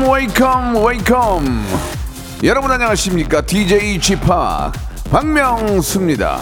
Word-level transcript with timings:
Welcome, 0.00 0.08
welcome, 0.08 0.82
welcome. 0.82 1.62
여러분 2.42 2.70
안녕하십니까? 2.70 3.42
DJ 3.42 4.00
Chip 4.00 4.26
박명수입니다. 5.10 6.38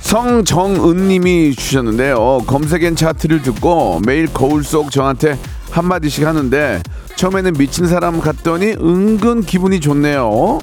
성정은님이 0.00 1.54
주셨는데요. 1.54 2.38
검색엔 2.48 2.96
차트를 2.96 3.42
듣고 3.42 4.00
매일 4.04 4.26
거울 4.26 4.64
속 4.64 4.90
저한테 4.90 5.38
한마디씩 5.70 6.26
하는데 6.26 6.82
처음에는 7.14 7.52
미친 7.52 7.86
사람 7.86 8.20
같더니 8.20 8.72
은근 8.72 9.42
기분이 9.42 9.78
좋네요. 9.78 10.58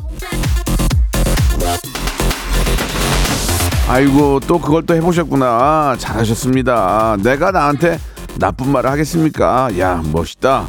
아이고 3.89 4.41
또 4.47 4.59
그걸 4.59 4.85
또 4.85 4.93
해보셨구나. 4.95 5.95
잘하셨습니다. 5.97 7.17
내가 7.23 7.51
나한테 7.51 7.99
나쁜 8.37 8.69
말을 8.71 8.89
하겠습니까? 8.91 9.69
야 9.79 10.03
멋있다. 10.11 10.67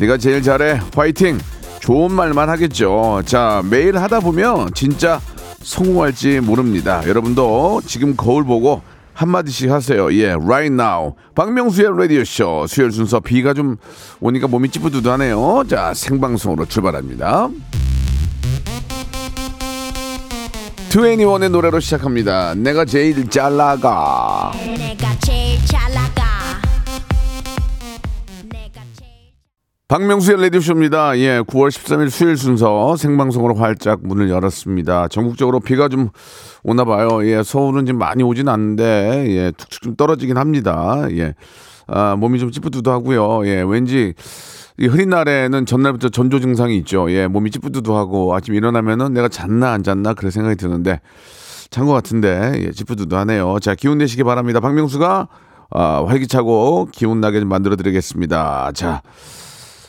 네가 0.00 0.16
제일 0.16 0.42
잘해. 0.42 0.80
화이팅. 0.96 1.38
좋은 1.80 2.10
말만 2.12 2.48
하겠죠. 2.48 3.20
자 3.26 3.62
매일 3.68 3.98
하다 3.98 4.20
보면 4.20 4.72
진짜 4.74 5.20
성공할지 5.60 6.40
모릅니다. 6.40 7.06
여러분도 7.06 7.82
지금 7.86 8.16
거울 8.16 8.44
보고 8.44 8.80
한마디씩 9.12 9.70
하세요. 9.70 10.12
예, 10.14 10.30
right 10.32 10.72
now. 10.72 11.14
박명수의 11.34 11.90
라디오쇼. 11.96 12.66
수요일 12.66 12.90
순서 12.90 13.20
비가 13.20 13.52
좀 13.54 13.76
오니까 14.20 14.48
몸이 14.48 14.70
찌뿌두두하네요. 14.70 15.64
자, 15.68 15.92
생방송으로 15.94 16.64
출발합니다. 16.66 17.48
2NE1의 20.94 21.48
노래로 21.48 21.80
시작합니다. 21.80 22.54
내가 22.54 22.84
제일 22.84 23.28
잘 23.28 23.56
나가. 23.56 24.52
내가 24.78 25.08
제일 25.24 25.58
잘 25.66 25.92
나가 25.92 26.22
박명수의 29.88 30.40
라디오쇼입니다. 30.40 31.18
예, 31.18 31.40
9월 31.40 31.68
13일 31.70 32.10
수요일 32.10 32.36
순서 32.36 32.94
생방송으로 32.96 33.56
활짝 33.56 34.02
문을 34.04 34.30
열었습니다. 34.30 35.08
전국적으로 35.08 35.58
비가 35.58 35.88
좀 35.88 36.10
오나 36.62 36.84
봐요. 36.84 37.26
예, 37.26 37.42
서울은 37.42 37.86
지금 37.86 37.98
많이 37.98 38.22
오진 38.22 38.48
않는데, 38.48 39.26
예, 39.30 39.52
툭툭 39.56 39.82
좀 39.82 39.96
떨어지긴 39.96 40.36
합니다. 40.36 41.08
예, 41.10 41.34
아, 41.88 42.14
몸이 42.14 42.38
좀 42.38 42.52
찌뿌두두하고요. 42.52 43.48
예, 43.48 43.62
왠지 43.66 44.14
이 44.14 44.14
흐린 44.80 45.08
날에는 45.10 45.66
전날부터 45.66 46.08
전조 46.08 46.40
증상이 46.40 46.76
있죠. 46.78 47.10
예, 47.12 47.26
몸이 47.28 47.50
찌뿌두두하고 47.52 48.34
아침 48.34 48.54
일어나면은 48.54 49.12
내가 49.14 49.28
잤나 49.28 49.72
안 49.72 49.82
잤나 49.82 50.14
그런 50.14 50.30
생각이 50.30 50.56
드는데 50.56 51.00
잔 51.70 51.86
것 51.86 51.92
같은데 51.92 52.52
예, 52.56 52.72
찌뿌두두하네요. 52.72 53.58
자, 53.60 53.74
기운 53.74 53.98
내시기 53.98 54.24
바랍니다. 54.24 54.60
박명수가 54.60 55.28
아, 55.70 56.04
활기차고 56.06 56.88
기운 56.92 57.20
나게 57.20 57.40
좀 57.40 57.48
만들어 57.48 57.76
드리겠습니다. 57.76 58.72
자, 58.74 59.02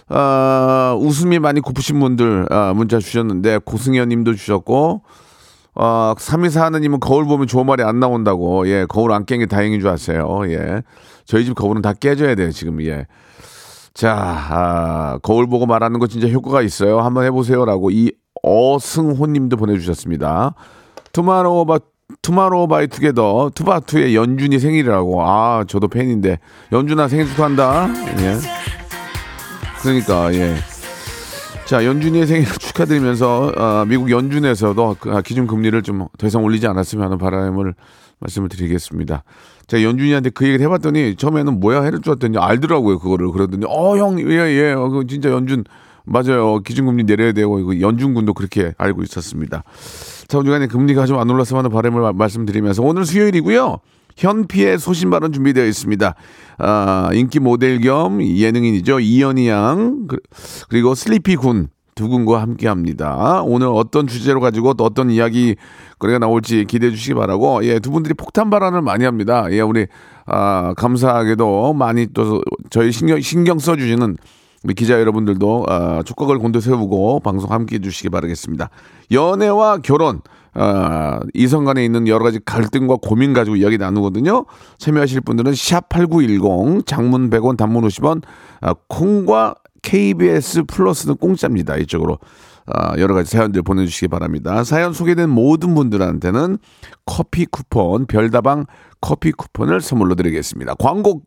아, 0.08 0.96
웃음이 1.00 1.40
많이 1.40 1.62
고프신 1.62 2.00
분들 2.00 2.48
아, 2.52 2.74
문자 2.76 3.00
주셨는데 3.00 3.60
고승현 3.66 4.10
님도 4.10 4.36
주셨고 4.36 5.02
어, 5.78 6.14
324하느님은 6.18 7.00
거울 7.02 7.26
보면 7.26 7.48
좋은 7.48 7.66
말이 7.66 7.84
안 7.84 8.00
나온다고. 8.00 8.68
예, 8.68 8.86
거울 8.88 9.12
안 9.12 9.26
깬 9.26 9.40
게 9.40 9.46
다행인 9.46 9.80
줄 9.82 9.90
아세요. 9.90 10.42
예. 10.48 10.84
저희 11.26 11.44
집 11.44 11.56
거울은 11.56 11.82
다 11.82 11.92
깨져야 11.94 12.36
돼요, 12.36 12.52
지금. 12.52 12.82
예. 12.84 13.08
자, 13.96 14.14
아, 14.14 15.20
거울 15.24 15.48
보고 15.48 15.66
말하는 15.66 16.00
거 16.00 16.08
진짜 16.08 16.28
효과가 16.28 16.62
있어요. 16.62 17.00
한번 17.00 17.24
해보세요라고 17.26 17.92
이 17.92 18.12
어승호님도 18.44 19.56
보내주셨습니다. 19.58 20.54
투마로우 21.14 21.66
바 21.66 21.80
투마로우 22.22 22.68
바이 22.68 22.88
투게더 22.88 23.52
투바투의 23.56 24.14
연준이 24.16 24.60
생일이라고. 24.60 25.26
아, 25.26 25.64
저도 25.68 25.88
팬인데 25.88 26.40
연준아 26.74 27.08
생일 27.08 27.26
축하한다. 27.28 27.88
예. 28.20 28.38
그러니까 29.82 30.34
예. 30.34 30.56
자, 31.66 31.86
연준이의 31.86 32.28
생일 32.28 32.46
축하드리면서 32.60 33.54
어, 33.56 33.86
미국 33.88 34.12
연준에서도 34.12 34.98
그, 35.00 35.12
아, 35.14 35.22
기준 35.22 35.48
금리를 35.48 35.82
좀 35.84 36.06
더 36.18 36.28
이상 36.28 36.44
올리지 36.44 36.68
않았으면 36.68 37.06
하는 37.06 37.18
바람을 37.18 37.74
말씀을 38.20 38.50
드리겠습니다. 38.50 39.24
제가 39.68 39.84
연준이한테 39.84 40.30
그 40.32 40.46
얘기를 40.46 40.64
해봤더니 40.66 41.16
처음에는 41.16 41.60
뭐야 41.60 41.82
해를 41.84 42.02
줬더니 42.02 42.38
알더라고요 42.38 43.00
그거를 43.00 43.32
그러더니 43.32 43.66
어 43.68 43.98
형 43.98 44.20
예예 44.20 44.74
어, 44.74 44.90
그 44.90 45.08
진짜 45.08 45.30
연준 45.32 45.64
맞아요 46.06 46.60
기준금리 46.60 47.04
내려야 47.06 47.32
되고 47.32 47.60
이거 47.60 47.80
연준군도 47.80 48.34
그렇게 48.36 48.74
알고 48.78 49.02
있었습니다. 49.04 49.64
자 50.28 50.38
중간에 50.42 50.68
금리가 50.68 51.06
좀 51.08 51.18
안 51.20 51.30
올랐으면 51.30 51.60
하는 51.60 51.72
바람을 51.72 52.02
마- 52.02 52.14
말씀드리면서 52.14 52.84
오늘 52.84 53.06
수요일이고요. 53.06 53.78
현피의 54.18 54.78
소신 54.80 55.10
발언 55.10 55.34
준비되어 55.34 55.66
있습니다. 55.66 56.16
아, 56.60 57.10
인기 57.14 57.40
모델 57.40 57.82
겸 57.82 58.22
예능인이죠. 58.24 59.00
이연희 59.02 59.50
양, 59.50 60.06
그- 60.08 60.18
그리고 60.70 60.94
슬리피 60.96 61.36
군. 61.36 61.68
두 61.96 62.10
군과 62.10 62.42
함께 62.42 62.68
합니다. 62.68 63.42
오늘 63.46 63.68
어떤 63.68 64.06
주제로 64.06 64.42
가지고 64.42 64.74
또 64.74 64.84
어떤 64.84 65.10
이야기 65.10 65.56
거리가 65.98 66.20
나올지 66.20 66.66
기대해 66.66 66.92
주시기 66.92 67.14
바라고, 67.14 67.64
예, 67.64 67.80
두 67.80 67.90
분들이 67.90 68.14
폭탄 68.14 68.50
발언을 68.50 68.82
많이 68.82 69.06
합니다. 69.06 69.46
예, 69.52 69.62
우리, 69.62 69.88
아, 70.26 70.74
감사하게도 70.76 71.74
많이 71.74 72.08
또 72.14 72.42
저희 72.70 72.92
신경, 72.92 73.22
신경 73.22 73.60
써주시는 73.60 74.18
우리 74.66 74.74
기자 74.74 75.00
여러분들도 75.00 75.66
아, 75.70 76.04
촉각을 76.04 76.40
곤두 76.40 76.60
세우고 76.60 77.22
방송 77.22 77.52
함께 77.52 77.78
해주시기 77.78 78.10
바라겠습니다. 78.10 78.70
연애와 79.12 79.78
결혼, 79.78 80.20
아, 80.54 81.22
이성 81.34 81.64
간에 81.64 81.86
있는 81.86 82.10
여러 82.10 82.26
가지 82.26 82.40
갈등과 82.44 82.98
고민 83.02 83.32
가지고 83.32 83.56
이야기 83.56 83.78
나누거든요. 83.78 84.46
참여하실 84.80 85.22
분들은 85.22 85.54
샵8910 85.54 86.86
장문 86.86 87.30
100원 87.30 87.56
단문 87.56 87.88
50원 87.88 88.22
아, 88.60 88.74
콩과 88.90 89.56
KBS 89.96 90.64
플러스는 90.64 91.16
공짜입니다. 91.16 91.78
이쪽으로 91.78 92.20
아, 92.66 92.98
여러 92.98 93.14
가지 93.14 93.32
사연들 93.32 93.62
보내주시기 93.62 94.10
바랍니다. 94.10 94.66
사연 94.66 94.92
소개된 94.92 95.30
모든 95.30 95.74
분들한테는 95.74 96.58
커피 97.06 97.46
쿠폰 97.46 98.06
별다방 98.06 98.66
커피 99.00 99.32
쿠폰을 99.32 99.80
선물로 99.80 100.16
드리겠습니다. 100.16 100.74
광고 100.76 101.22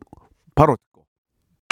바로 0.53 0.75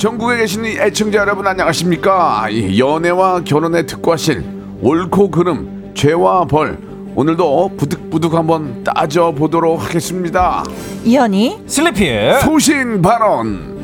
전국에 0.00 0.38
계신 0.38 0.64
이 0.64 0.68
애청자 0.78 1.18
여러분 1.18 1.46
안녕하십니까? 1.46 2.48
이 2.48 2.80
연애와 2.80 3.44
결혼의 3.44 3.84
특과실 3.86 4.42
옳고 4.80 5.30
그름 5.30 5.92
죄와 5.92 6.46
벌 6.46 6.78
오늘도 7.14 7.72
부득부득 7.76 8.32
한번 8.32 8.82
따져 8.82 9.30
보도록 9.32 9.84
하겠습니다. 9.84 10.64
이현이 11.04 11.64
슬리피의 11.66 12.40
소신 12.40 13.02
발언. 13.02 13.76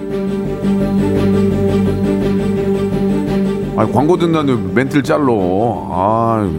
아 3.77 3.85
광고 3.85 4.17
듣는 4.17 4.73
멘트를 4.73 5.03
잘로. 5.03 5.87
아 5.91 6.51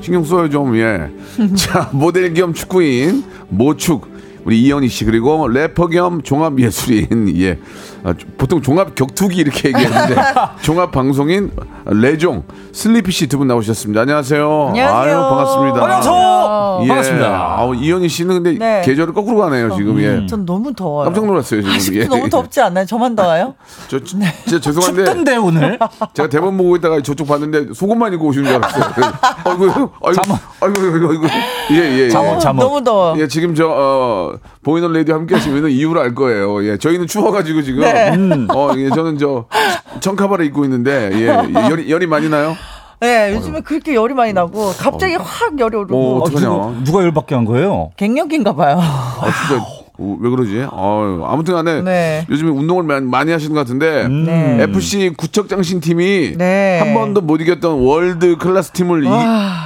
신경 0.00 0.24
써요 0.24 0.50
좀 0.50 0.76
예. 0.76 1.08
자 1.54 1.88
모델 1.92 2.34
겸 2.34 2.52
축구인 2.52 3.22
모축 3.48 4.12
우리 4.44 4.60
이현희 4.62 4.88
씨 4.88 5.04
그리고 5.04 5.46
래퍼 5.46 5.86
겸 5.86 6.20
종합 6.22 6.58
예술인 6.58 7.32
예 7.40 7.60
아, 8.06 8.12
보통 8.36 8.60
종합 8.60 8.94
격투기 8.94 9.38
이렇게 9.38 9.68
얘기하는데 9.68 10.14
종합 10.60 10.92
방송인 10.92 11.50
레종 11.86 12.44
슬리피 12.72 13.10
씨 13.10 13.26
두 13.28 13.38
분 13.38 13.46
나오셨습니다. 13.48 14.02
안녕하세요. 14.02 14.66
안녕하세요. 14.68 15.16
아유, 15.16 15.28
반갑습니다. 15.30 15.82
안녕하세요. 15.82 16.80
예. 16.82 16.88
반갑습니다. 16.88 17.54
아우, 17.58 17.74
이현희 17.74 18.08
씨는 18.10 18.42
근데 18.42 18.58
네. 18.58 18.82
계절을 18.84 19.14
거꾸로 19.14 19.38
가네요 19.38 19.74
지금. 19.74 19.98
예. 20.00 20.26
전 20.26 20.44
너무 20.44 20.74
더워요. 20.74 21.04
깜짝 21.06 21.24
놀랐어요 21.24 21.62
지금. 21.78 22.00
예. 22.00 22.04
너무 22.06 22.28
덥지 22.28 22.60
않나요? 22.60 22.84
저만 22.84 23.16
더워요? 23.16 23.54
저 23.88 23.98
진짜 24.04 24.26
죄송한데 24.60 25.04
춥던데 25.04 25.36
오늘. 25.36 25.78
제가 26.12 26.28
대본 26.28 26.58
보고 26.58 26.76
있다가 26.76 27.00
저쪽 27.00 27.26
봤는데 27.28 27.72
속옷만 27.74 28.12
입고 28.14 28.26
오신 28.26 28.44
줄 28.44 28.54
알았어요. 28.54 28.84
아이고, 29.44 29.64
아이고, 30.02 30.22
잠옷. 30.22 30.40
아이고, 30.60 30.80
아이고, 30.92 31.08
아이고. 31.10 31.24
예, 31.70 31.76
예, 31.76 31.98
예. 32.00 32.08
잠옷, 32.10 32.40
잠옷. 32.40 32.62
너무 32.62 32.84
더워. 32.84 33.14
예, 33.18 33.26
지금 33.28 33.54
저, 33.54 33.66
어, 33.68 34.32
보이는 34.62 34.92
라디오 34.92 35.10
함께 35.12 35.36
하시면 35.36 35.70
이유를 35.70 36.02
알 36.02 36.14
거예요. 36.14 36.62
예, 36.66 36.76
저희는 36.76 37.06
추워가지고 37.06 37.62
지금. 37.62 37.80
네. 37.80 37.93
어, 38.54 38.70
예, 38.76 38.90
저는 38.90 39.18
저, 39.18 39.46
청카바를 40.00 40.44
입고 40.46 40.64
있는데, 40.64 41.10
예, 41.12 41.20
예, 41.28 41.70
열이, 41.70 41.90
열이 41.90 42.06
많이 42.06 42.28
나요? 42.28 42.56
네, 43.00 43.34
요즘에 43.34 43.60
그렇게 43.60 43.94
열이 43.94 44.14
많이 44.14 44.32
나고 44.32 44.72
갑자기 44.78 45.14
확 45.16 45.58
열이 45.58 45.76
어, 45.76 45.80
오르고 45.80 46.22
어떡하냐. 46.22 46.46
누가, 46.48 46.72
누가 46.84 47.02
열받게 47.02 47.34
한 47.34 47.44
거예요? 47.44 47.90
갱년기인가 47.96 48.54
봐요. 48.54 48.78
아, 48.80 49.26
진짜. 49.48 49.62
어, 49.96 50.16
왜 50.20 50.28
그러지? 50.28 50.66
아유, 50.72 51.22
아무튼 51.24 51.54
간에 51.54 51.80
네. 51.80 52.26
요즘에 52.28 52.50
운동을 52.50 52.82
많이, 52.82 53.06
많이 53.06 53.30
하시는 53.30 53.54
것 53.54 53.60
같은데 53.60 54.08
네. 54.08 54.62
FC 54.64 55.14
구척장신 55.16 55.78
팀이 55.78 56.36
네. 56.36 56.80
한 56.80 56.94
번도 56.94 57.20
못 57.20 57.40
이겼던 57.40 57.78
월드 57.78 58.36
클래스 58.36 58.72
팀을 58.72 59.04
이, 59.04 59.08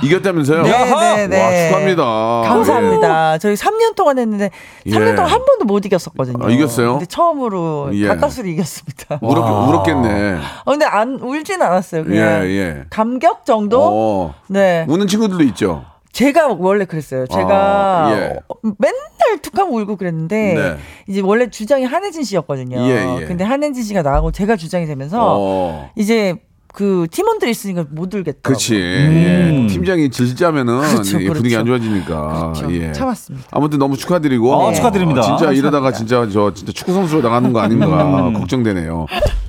이겼다면서요? 0.03 0.63
네! 0.65 0.71
네, 0.71 1.27
네. 1.29 1.43
와, 1.43 1.51
축하합니다. 1.51 2.05
감사합니다. 2.53 3.39
저희 3.39 3.55
3년 3.55 3.95
동안 3.97 4.19
했는데 4.19 4.51
3년 4.87 5.13
예. 5.13 5.15
동안 5.15 5.31
한 5.31 5.45
번도 5.47 5.65
못 5.65 5.87
이겼었거든요. 5.87 6.45
아, 6.45 6.51
이겼어요? 6.51 6.93
근데 6.93 7.07
처음으로 7.07 7.91
예. 7.95 8.09
가까스로 8.09 8.49
이겼습니다. 8.49 9.19
예. 9.23 9.27
울었, 9.27 9.69
울었겠네. 9.69 10.39
어, 10.65 10.71
근데 10.71 10.85
안 10.85 11.19
울진 11.23 11.63
않았어요. 11.63 12.03
예, 12.03 12.05
그냥 12.05 12.47
예. 12.47 12.85
감격 12.91 13.47
정도? 13.47 13.81
어, 13.83 14.35
네. 14.49 14.85
우는 14.89 15.07
친구들도 15.07 15.43
있죠. 15.45 15.87
제가 16.13 16.49
원래 16.59 16.85
그랬어요. 16.85 17.27
제가 17.29 18.07
아, 18.09 18.13
예. 18.13 18.37
어, 18.49 18.55
맨날 18.79 19.08
툭하고 19.37 19.77
울고 19.77 19.97
그랬는데 19.97 20.55
네. 20.55 20.77
이제 21.07 21.21
원래 21.21 21.49
주장이 21.49 21.85
한혜진 21.85 22.25
씨였거든요. 22.25 22.79
예, 22.79 23.21
예. 23.21 23.25
근데 23.27 23.45
한혜진 23.45 23.83
씨가 23.83 24.03
나가고 24.03 24.33
제가 24.33 24.57
주장이 24.57 24.87
되면서 24.87 25.37
어. 25.39 25.91
이제 25.97 26.37
그 26.73 27.07
팀원들이 27.11 27.51
있으니까 27.51 27.87
못 27.91 28.13
울겠더라고요. 28.15 28.43
그렇지. 28.43 28.75
음. 28.75 29.67
예. 29.69 29.73
팀장이 29.73 30.11
질자면은 30.11 30.81
그렇죠, 30.81 31.21
예, 31.21 31.27
분위기 31.27 31.55
그렇죠. 31.55 31.59
안 31.59 31.67
좋아지니까. 31.67 32.53
그렇죠. 32.53 32.75
예. 32.75 32.93
참았습니다. 32.93 33.49
아무튼 33.51 33.79
너무 33.79 33.97
축하드리고. 33.97 34.69
아, 34.69 34.73
축하드립니다. 34.73 35.21
어, 35.21 35.25
진짜 35.25 35.47
감사합니다. 35.47 35.59
이러다가 35.59 35.93
진짜 35.93 36.29
저 36.31 36.53
진짜 36.55 36.73
축구 36.73 36.93
선수로 36.93 37.23
나가는 37.23 37.53
거 37.53 37.61
아닌가 37.61 38.29
음. 38.29 38.33
걱정되네요. 38.39 39.07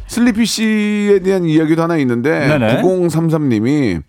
슬리피 0.08 0.46
씨에 0.46 1.20
대한 1.20 1.46
이야기도 1.46 1.84
하나 1.84 1.98
있는데 1.98 2.48
네네. 2.48 2.82
9033님이 2.82 4.02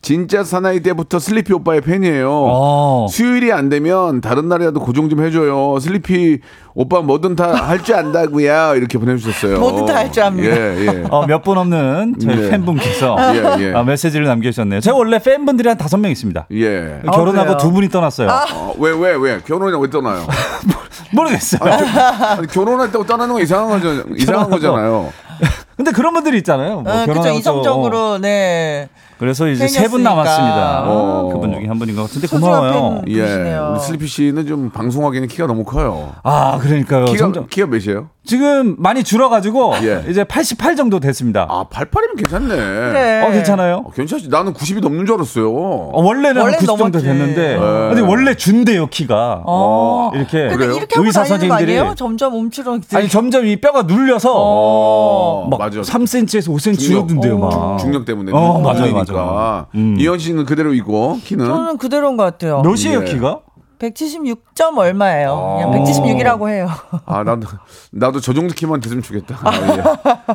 진짜 0.00 0.44
사나이 0.44 0.80
때부터 0.80 1.18
슬리피 1.18 1.52
오빠의 1.52 1.80
팬이에요. 1.80 2.30
어. 2.30 3.06
수요일이 3.10 3.52
안 3.52 3.68
되면 3.68 4.20
다른 4.20 4.48
날이라도 4.48 4.78
고정 4.80 5.08
좀 5.10 5.24
해줘요. 5.24 5.76
슬리피 5.80 6.38
오빠 6.74 7.00
뭐든 7.00 7.34
다 7.34 7.48
할 7.52 7.82
줄 7.82 7.96
안다고요. 7.96 8.74
이렇게 8.76 8.96
보내주셨어요. 8.96 9.58
뭐든 9.58 9.86
다 9.86 9.96
할 9.96 10.12
줄 10.12 10.22
압니다. 10.22 10.48
예, 10.56 10.86
예. 10.86 11.04
어, 11.10 11.26
몇 11.26 11.42
분 11.42 11.58
없는 11.58 12.14
저희 12.22 12.36
네. 12.36 12.50
팬분께서 12.50 13.16
예, 13.34 13.64
예. 13.64 13.72
어, 13.74 13.82
메시지를 13.82 14.26
남겨주셨네요. 14.26 14.80
제가 14.80 14.96
원래 14.96 15.18
팬분들이 15.18 15.68
한 15.68 15.76
다섯 15.76 15.96
명 15.96 16.12
있습니다. 16.12 16.46
예. 16.52 17.00
결혼하고 17.04 17.44
그래요? 17.46 17.56
두 17.58 17.72
분이 17.72 17.88
떠났어요. 17.88 18.28
어, 18.28 18.74
왜, 18.78 18.92
왜, 18.92 19.14
왜? 19.16 19.40
결혼이나 19.44 19.78
왜 19.78 19.90
떠나요? 19.90 20.24
모르겠어요. 21.12 21.60
아니, 21.70 22.46
결혼했다고 22.46 23.04
떠나는 23.04 23.34
건 23.34 23.42
이상한 23.42 23.68
거죠. 23.80 23.88
이상한 24.16 24.48
결혼하고. 24.48 24.50
거잖아요. 24.50 25.12
근데 25.76 25.90
그런 25.92 26.12
분들이 26.14 26.38
있잖아요. 26.38 26.80
뭐 26.82 26.92
어, 26.92 27.04
그렇죠. 27.04 27.06
결혼하고 27.06 27.22
또, 27.24 27.28
어, 27.34 27.38
이성적으로 27.38 28.18
네. 28.18 28.88
그래서 29.18 29.48
이제 29.48 29.66
세 29.68 29.88
분. 29.88 30.02
남았습니다. 30.02 30.84
어. 30.86 31.28
그분 31.32 31.52
중에 31.52 31.66
한 31.66 31.78
분인 31.78 31.96
것 31.96 32.02
같은데 32.02 32.26
고마워요. 32.28 33.02
팬. 33.04 33.14
예. 33.16 33.22
우리 33.70 33.80
슬리피 33.80 34.06
씨는 34.06 34.46
좀 34.46 34.70
방송하기는 34.70 35.28
키가 35.28 35.46
너무 35.46 35.64
커요. 35.64 36.12
아, 36.22 36.58
그러니까요. 36.58 37.06
키가, 37.06 37.18
점점 37.18 37.46
키가 37.48 37.66
몇이에요? 37.66 38.10
지금 38.24 38.76
많이 38.78 39.02
줄어가지고 39.02 39.74
예. 39.82 40.04
이제 40.10 40.22
88 40.22 40.76
정도 40.76 41.00
됐습니다. 41.00 41.46
아, 41.48 41.64
88이면 41.70 42.16
괜찮네. 42.18 42.54
그래. 42.56 43.22
어, 43.26 43.30
괜찮아요? 43.30 43.76
어, 43.86 43.90
괜찮지. 43.90 44.28
나는 44.28 44.52
90이 44.52 44.80
넘는 44.82 45.06
줄 45.06 45.14
알았어요. 45.16 45.48
어, 45.50 46.02
원래는 46.02 46.36
원래는 46.42 46.58
90 46.58 46.66
정도 46.66 46.84
넘었지. 46.84 47.04
됐는데 47.06 47.54
네. 47.54 47.58
근데 47.58 48.00
원래 48.02 48.34
준대요 48.34 48.86
키가 48.88 49.42
어. 49.46 50.10
이렇게 50.14 50.42
근데 50.48 50.56
그래요? 50.56 50.72
이렇게 50.76 51.00
의사 51.00 51.24
선생님들이 51.24 51.78
아니에요? 51.78 51.94
점점 51.96 52.34
움츠러 52.34 52.78
아니 52.94 53.08
점점 53.08 53.46
이 53.46 53.56
뼈가 53.56 53.82
눌려서 53.82 54.30
어, 54.34 55.48
막 55.50 55.58
맞아. 55.58 55.80
3cm에서 55.80 56.48
5cm 56.54 56.78
중력. 56.78 56.78
줄어든대요 57.08 57.36
어. 57.36 57.38
막 57.38 57.78
중력 57.78 58.04
때문에. 58.04 58.30
어, 58.32 58.60
맞아요, 58.60 58.86
눌 58.86 58.92
맞아요. 59.14 59.66
음. 59.74 59.96
이현 59.98 60.18
씨는 60.18 60.44
그대로 60.44 60.72
있고, 60.74 61.18
키는? 61.24 61.44
저는 61.46 61.78
그대로인 61.78 62.16
것 62.16 62.24
같아요. 62.24 62.62
몇이에요 62.62 63.02
예. 63.02 63.04
키가? 63.04 63.40
176점 63.78 64.76
얼마예요? 64.76 65.56
그냥 65.60 65.70
어. 65.70 65.84
176이라고 65.84 66.48
해요. 66.48 66.68
아, 67.06 67.22
나도, 67.22 67.46
나도 67.92 68.20
저 68.20 68.32
정도 68.32 68.52
키만 68.52 68.80
됐으면 68.80 69.02
좋겠다. 69.02 69.38
아, 69.42 69.52
예. 69.54 69.82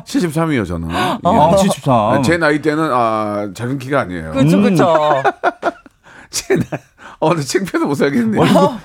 73이요, 0.00 0.66
저는. 0.66 0.90
예. 0.90 1.18
아 1.22 1.56
73. 1.56 2.22
제 2.22 2.38
나이 2.38 2.62
때는, 2.62 2.90
아, 2.92 3.50
작은 3.54 3.78
키가 3.78 4.00
아니에요. 4.00 4.32
그렇죠, 4.32 4.60
그렇죠. 4.62 5.22
제 6.30 6.56
나이, 6.56 6.80
어, 7.20 7.28
근데 7.30 7.42
창피해서 7.42 7.86
못 7.86 7.94
살겠네. 7.94 8.38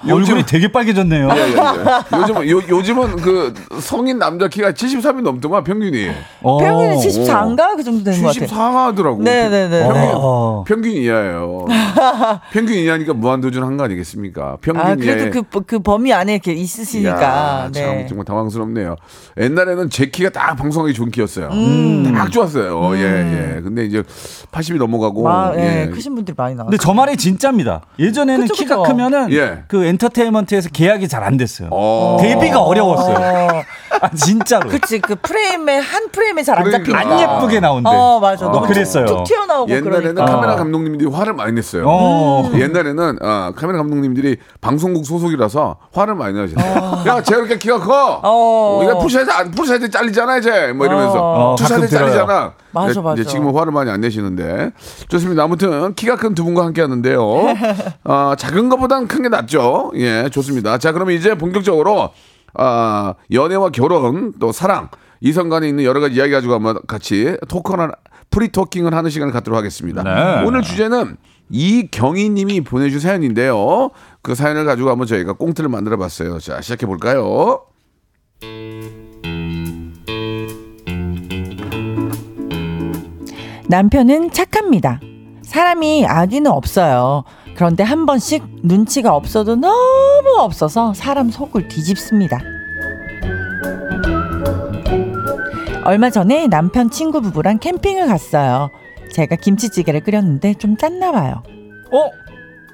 얼굴이 0.10 0.46
되게 0.46 0.72
빨개졌네요. 0.72 1.30
예, 1.34 1.40
예, 1.40 1.52
예. 1.52 2.18
요즘은, 2.18 2.50
요, 2.50 2.62
요즘은 2.70 3.16
그 3.18 3.54
성인 3.82 4.20
남자 4.20 4.48
키가 4.48 4.72
73이 4.74 5.22
넘더만, 5.22 5.64
평균이. 5.64 6.10
어. 6.42 6.58
평균이 6.60 6.96
74인가 6.98 7.76
그 7.76 7.84
정도 7.84 8.04
되는 8.04 8.22
것 8.22 8.28
같아요. 8.30 8.48
74 8.48 8.86
하더라고. 8.88 9.22
네네네. 9.24 9.84
평균, 9.88 10.12
어. 10.16 10.64
평균 10.68 10.92
이하예요. 10.94 11.66
평균 12.52 12.76
이하니까 12.78 13.14
무한도전 13.14 13.64
한 13.64 13.78
거 13.80 13.86
아니겠습니까? 13.86 14.58
평균 14.62 14.86
아. 14.86 14.96
그래도 14.96 15.42
그, 15.50 15.62
그 15.62 15.80
범위 15.80 16.12
안에 16.12 16.34
이렇게 16.34 16.52
있으시니까. 16.52 17.24
야, 17.24 17.70
네. 17.74 17.82
참 17.82 18.08
정말 18.08 18.26
당황스럽네요. 18.26 18.96
옛날에는 19.40 19.90
제 19.90 20.08
키가 20.08 20.32
딱 20.32 20.56
방송하기 20.56 20.94
좋은 20.94 21.12
키였어요. 21.12 21.48
음. 21.54 22.14
딱 22.14 22.30
좋았어요. 22.30 22.96
예, 22.98 23.56
예. 23.58 23.62
근데 23.62 23.86
이제 23.86 24.04
80이 24.52 24.78
넘어가고. 24.78 25.24
마, 25.24 25.54
예, 25.56 25.84
예. 25.84 25.90
크신 25.90 26.14
분들이 26.16 26.36
많이 26.38 26.56
나왔어요. 26.56 26.72
근데 26.72 26.84
저 26.84 26.94
말이 26.94 27.16
진짜입니다. 27.16 27.82
예전 28.00 28.19
에는 28.28 28.42
그쵸, 28.48 28.54
키가 28.56 28.78
그쵸. 28.78 28.92
크면은 28.92 29.32
예. 29.32 29.60
그 29.68 29.86
엔터테인먼트에서 29.86 30.70
계약이 30.70 31.08
잘 31.08 31.20
안 31.24 31.38
됐어요. 31.38 31.70
어. 31.72 32.18
데뷔가 32.22 32.62
어려웠어요. 32.64 33.64
어, 34.02 34.06
아, 34.06 34.10
진짜로. 34.12 34.70
그치, 34.70 35.00
그 35.00 35.16
프레임에, 35.16 35.78
한 35.78 36.10
프레임에 36.12 36.44
잘안 36.44 36.64
그러니까. 36.64 36.92
잡히니까. 36.92 37.16
안 37.16 37.38
예쁘게 37.42 37.60
나온대. 37.60 37.90
어, 37.90 38.20
맞아. 38.20 38.46
너무 38.46 38.68
그랬어요. 38.68 39.06
툭 39.06 39.24
튀어나오고 39.26 39.72
옛날에는 39.72 40.16
그러니까. 40.16 40.26
카메라 40.26 40.56
감독님들이 40.56 41.10
화를 41.10 41.34
많이 41.34 41.54
냈어요. 41.54 41.84
어. 41.88 42.50
옛날에는 42.54 43.18
아, 43.22 43.52
카메라 43.56 43.78
감독님들이 43.80 44.38
방송국 44.62 45.06
소속이라서 45.06 45.78
화를 45.94 46.16
많이 46.16 46.34
내셨어요. 46.40 47.04
야, 47.08 47.22
쟤 47.24 47.36
이렇게 47.36 47.58
키가 47.58 47.80
커. 47.80 48.22
어. 48.24 48.78
우리가 48.82 48.98
푸시해서 49.00 49.32
안 49.32 49.52
푸시해서 49.52 49.88
잘리잖아, 49.88 50.38
이제. 50.38 50.72
뭐 50.74 50.86
이러면서 50.86 51.18
어, 51.20 51.56
들어요. 51.58 51.88
잘리잖아. 51.88 52.54
맞아, 52.72 53.02
맞아. 53.02 53.20
이제 53.20 53.30
지금은 53.30 53.56
화를 53.56 53.72
많이 53.72 53.90
안 53.90 54.00
내시는데 54.02 54.72
좋습니다. 55.08 55.44
아무튼 55.44 55.94
키가 55.96 56.16
큰 56.18 56.30
두 56.36 56.44
분과 56.44 56.64
함께 56.64 56.82
하는데요. 56.82 57.20
아, 58.06 58.36
작은 58.38 58.70
것보단 58.70 59.08
큰 59.08 59.20
게 59.24 59.28
낫죠. 59.28 59.92
예, 59.96 60.30
좋습니다. 60.32 60.78
자, 60.78 60.94
그러면 60.94 61.14
이제 61.16 61.36
본격적으로 61.36 62.12
아, 62.54 63.14
연애와 63.32 63.70
결혼 63.70 64.34
또 64.40 64.52
사랑 64.52 64.90
이성 65.22 65.50
간에 65.50 65.68
있는 65.68 65.84
여러 65.84 66.00
가지 66.00 66.16
이야기 66.16 66.32
가지고 66.32 66.54
한번 66.54 66.80
같이 66.88 67.36
토크나 67.48 67.92
프리 68.30 68.50
토킹을 68.50 68.94
하는 68.94 69.10
시간을 69.10 69.34
갖도록 69.34 69.58
하겠습니다. 69.58 70.04
네. 70.04 70.46
오늘 70.46 70.62
주제는 70.62 71.18
이경희 71.50 72.30
님이 72.30 72.62
보내준 72.62 73.00
사연인데요. 73.00 73.90
그 74.22 74.36
사연을 74.36 74.66
가지고 74.66 74.92
한번 74.92 75.08
저희가 75.08 75.34
꽁트를 75.34 75.70
만들어 75.70 75.98
봤어요. 75.98 76.40
자, 76.40 76.62
시작해 76.62 76.86
볼까요? 76.86 77.64
남편은 83.68 84.32
착합니다. 84.32 85.00
사람이 85.44 86.06
악의는 86.08 86.52
없어요. 86.52 87.24
그런데 87.60 87.84
한 87.84 88.06
번씩 88.06 88.42
눈치가 88.64 89.14
없어도 89.14 89.58
너무 89.58 90.38
없어서 90.38 90.94
사람 90.94 91.30
속을 91.30 91.68
뒤집습니다. 91.68 92.40
얼마 95.84 96.10
전에 96.10 96.48
남편 96.48 96.90
친구 96.90 97.20
부부랑 97.20 97.60
캠핑을 97.60 98.08
갔어요. 98.08 98.70
제가 99.12 99.36
김치찌개를 99.36 100.06
끓였는데 100.06 100.54
좀 100.54 100.78
짰나 100.78 101.12
봐요. 101.12 101.44
어? 101.92 102.10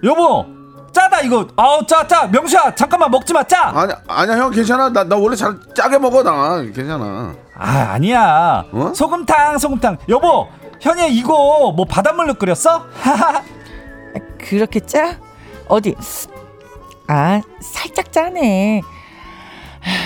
여보 0.04 0.46
짜다 0.92 1.22
이거 1.22 1.48
아우 1.56 1.84
짜 1.88 2.06
짜 2.08 2.28
명수야 2.28 2.76
잠깐만 2.76 3.10
먹지 3.10 3.34
마 3.34 3.42
짜. 3.44 3.70
아니, 3.74 3.92
아니야, 4.08 4.38
형 4.38 4.52
괜찮아. 4.52 4.90
나, 4.90 5.04
나 5.04 5.16
원래 5.16 5.36
잘 5.36 5.58
짜게 5.74 5.98
먹어, 5.98 6.22
나. 6.22 6.62
괜찮아. 6.62 7.34
아 7.58 7.70
아니야 7.94 8.66
어? 8.72 8.92
소금탕 8.94 9.58
소금탕 9.58 9.98
여보 10.10 10.48
현이 10.80 11.12
이거 11.16 11.74
뭐 11.76 11.86
바닷물로 11.90 12.36
끓였어? 12.36 12.86
그렇게 14.46 14.80
짜? 14.80 15.18
어디? 15.68 15.96
아, 17.08 17.42
살짝 17.60 18.12
짜네. 18.12 18.82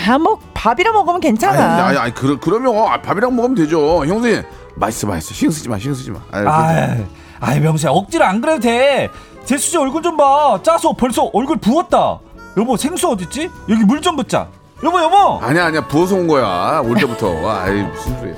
아, 0.07 0.17
뭐 0.17 0.39
밥이랑 0.53 0.93
먹으면 0.93 1.19
괜찮아. 1.21 1.85
아니, 1.85 1.97
아니, 1.97 2.13
그러, 2.13 2.39
그러면 2.39 2.75
아, 2.87 3.01
밥이랑 3.01 3.35
먹으면 3.35 3.55
되죠. 3.55 4.05
형수님, 4.05 4.43
맛있어, 4.75 5.07
맛있어. 5.07 5.33
신경 5.33 5.51
쓰지 5.51 5.69
마, 5.69 5.77
신경 5.77 5.95
쓰지 5.95 6.11
마. 6.11 6.19
아유, 6.31 6.47
아이, 6.49 7.05
아이 7.39 7.59
명수야 7.59 7.91
억지로 7.91 8.25
안 8.25 8.41
그래도 8.41 8.59
돼. 8.61 9.09
제수씨 9.45 9.77
얼굴 9.77 10.01
좀 10.01 10.17
봐. 10.17 10.59
짜서 10.63 10.93
벌써 10.93 11.29
얼굴 11.33 11.57
부었다. 11.57 12.19
여보 12.57 12.75
생수 12.77 13.09
어딨지? 13.09 13.49
여기 13.69 13.83
물 13.83 14.01
좀 14.01 14.15
붓자. 14.15 14.47
여보 14.83 14.99
여보. 15.01 15.39
아니야, 15.41 15.65
아니야. 15.65 15.87
부어서 15.87 16.15
온 16.15 16.27
거야. 16.27 16.81
올 16.83 16.95
때부터. 16.97 17.49
아이, 17.49 17.81
무슨 17.83 18.19
소리야. 18.19 18.35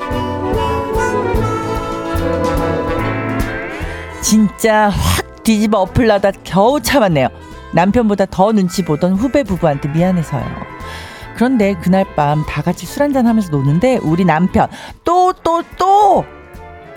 진짜 4.22 4.89
확 4.89 5.21
뒤집어 5.43 5.79
엎을라다 5.81 6.31
겨우 6.43 6.79
참았네요. 6.81 7.27
남편보다 7.74 8.25
더 8.25 8.51
눈치 8.51 8.83
보던 8.83 9.13
후배 9.13 9.43
부부한테 9.43 9.89
미안해서요. 9.89 10.43
그런데 11.36 11.74
그날 11.75 12.05
밤 12.15 12.43
다 12.45 12.62
같이 12.62 12.86
술 12.86 13.03
한잔 13.03 13.25
하면서 13.27 13.50
노는데 13.50 13.98
우리 14.03 14.25
남편 14.25 14.67
또 15.03 15.33
또 15.43 15.63
또 15.77 16.25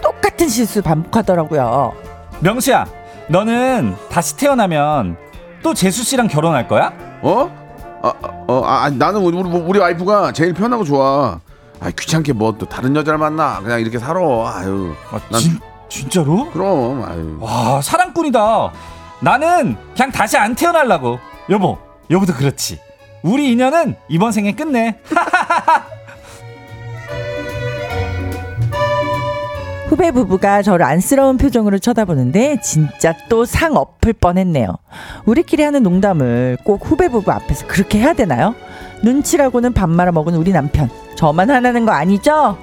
똑같은 0.02 0.48
실수 0.48 0.82
반복하더라고요. 0.82 1.92
명수야 2.40 2.86
너는 3.28 3.94
다시 4.10 4.36
태어나면 4.36 5.16
또 5.62 5.72
제수 5.72 6.02
씨랑 6.04 6.28
결혼할 6.28 6.68
거야? 6.68 6.92
어? 7.22 7.50
아, 8.02 8.12
어, 8.48 8.62
아, 8.66 8.90
나는 8.90 9.22
우리, 9.22 9.34
우리, 9.38 9.48
우리 9.48 9.78
와이프가 9.78 10.32
제일 10.32 10.52
편하고 10.52 10.84
좋아. 10.84 11.40
아, 11.80 11.90
귀찮게 11.98 12.34
뭐 12.34 12.52
또 12.58 12.66
다른 12.66 12.94
여자를 12.94 13.18
만나. 13.18 13.60
그냥 13.62 13.80
이렇게 13.80 13.98
살아. 13.98 14.20
아유. 14.20 14.92
난, 15.30 15.40
진, 15.40 15.58
진짜로? 15.94 16.50
그럼, 16.50 17.04
아유. 17.04 17.38
와 17.40 17.80
사랑꾼이다. 17.80 18.72
나는 19.20 19.76
그냥 19.94 20.10
다시 20.10 20.36
안 20.36 20.54
태어날라고. 20.56 21.20
여보 21.50 21.78
여보도 22.10 22.32
그렇지. 22.34 22.80
우리 23.22 23.52
인연은 23.52 23.94
이번 24.08 24.32
생에 24.32 24.52
끝내. 24.52 24.98
후배 29.88 30.10
부부가 30.10 30.62
저를 30.62 30.84
안쓰러운 30.84 31.36
표정으로 31.38 31.78
쳐다보는데 31.78 32.60
진짜 32.60 33.14
또 33.28 33.44
상 33.44 33.76
엎을 33.76 34.14
뻔했네요. 34.14 34.66
우리끼리 35.26 35.62
하는 35.62 35.82
농담을 35.84 36.58
꼭 36.64 36.80
후배 36.90 37.08
부부 37.08 37.30
앞에서 37.30 37.66
그렇게 37.68 38.00
해야 38.00 38.14
되나요? 38.14 38.56
눈치라고는 39.04 39.72
밥 39.74 39.88
말아 39.88 40.10
먹은 40.10 40.34
우리 40.34 40.50
남편. 40.50 40.88
저만 41.14 41.50
화나는 41.50 41.84
거 41.86 41.92
아니죠? 41.92 42.58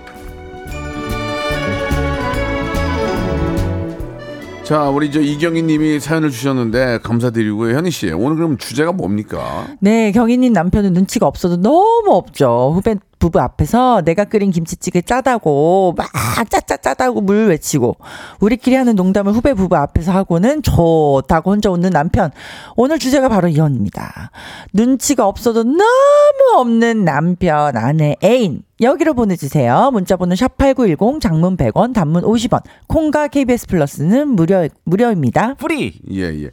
자, 4.63 4.89
우리 4.89 5.11
저 5.11 5.19
이경희 5.19 5.63
님이 5.63 5.99
사연을 5.99 6.29
주셨는데 6.29 6.99
감사드리고요. 7.03 7.75
현희 7.75 7.91
씨, 7.91 8.11
오늘 8.11 8.37
그럼 8.37 8.57
주제가 8.57 8.91
뭡니까? 8.93 9.67
네, 9.79 10.11
경희 10.11 10.37
님 10.37 10.53
남편은 10.53 10.93
눈치가 10.93 11.27
없어도 11.27 11.57
너무 11.57 12.11
없죠. 12.11 12.71
후배 12.75 12.95
부부 13.21 13.39
앞에서 13.39 14.01
내가 14.03 14.25
끓인 14.25 14.49
김치찌개 14.49 15.01
짜다고 15.01 15.93
막 15.95 16.09
짜짜 16.49 16.75
짜다고 16.75 17.21
물 17.21 17.47
외치고 17.47 17.95
우리끼리 18.39 18.75
하는 18.75 18.95
농담을 18.95 19.31
후배 19.31 19.53
부부 19.53 19.75
앞에서 19.75 20.11
하고는 20.11 20.63
좋다고 20.63 21.51
혼자 21.51 21.69
웃는 21.69 21.91
남편. 21.91 22.31
오늘 22.75 22.97
주제가 22.97 23.29
바로 23.29 23.47
이혼입니다. 23.47 24.31
눈치가 24.73 25.27
없어도 25.27 25.63
너무 25.63 26.57
없는 26.57 27.05
남편, 27.05 27.77
아내, 27.77 28.15
애인. 28.23 28.63
여기로 28.81 29.13
보내주세요. 29.13 29.91
문자번호 29.93 30.33
샵8910 30.33 31.21
장문 31.21 31.55
100원, 31.55 31.93
단문 31.93 32.23
50원. 32.23 32.63
콩과 32.87 33.27
KBS 33.27 33.67
플러스는 33.67 34.29
무료, 34.29 34.67
무료입니다. 34.83 35.53
free. 35.55 35.93
예, 36.11 36.23
예. 36.23 36.49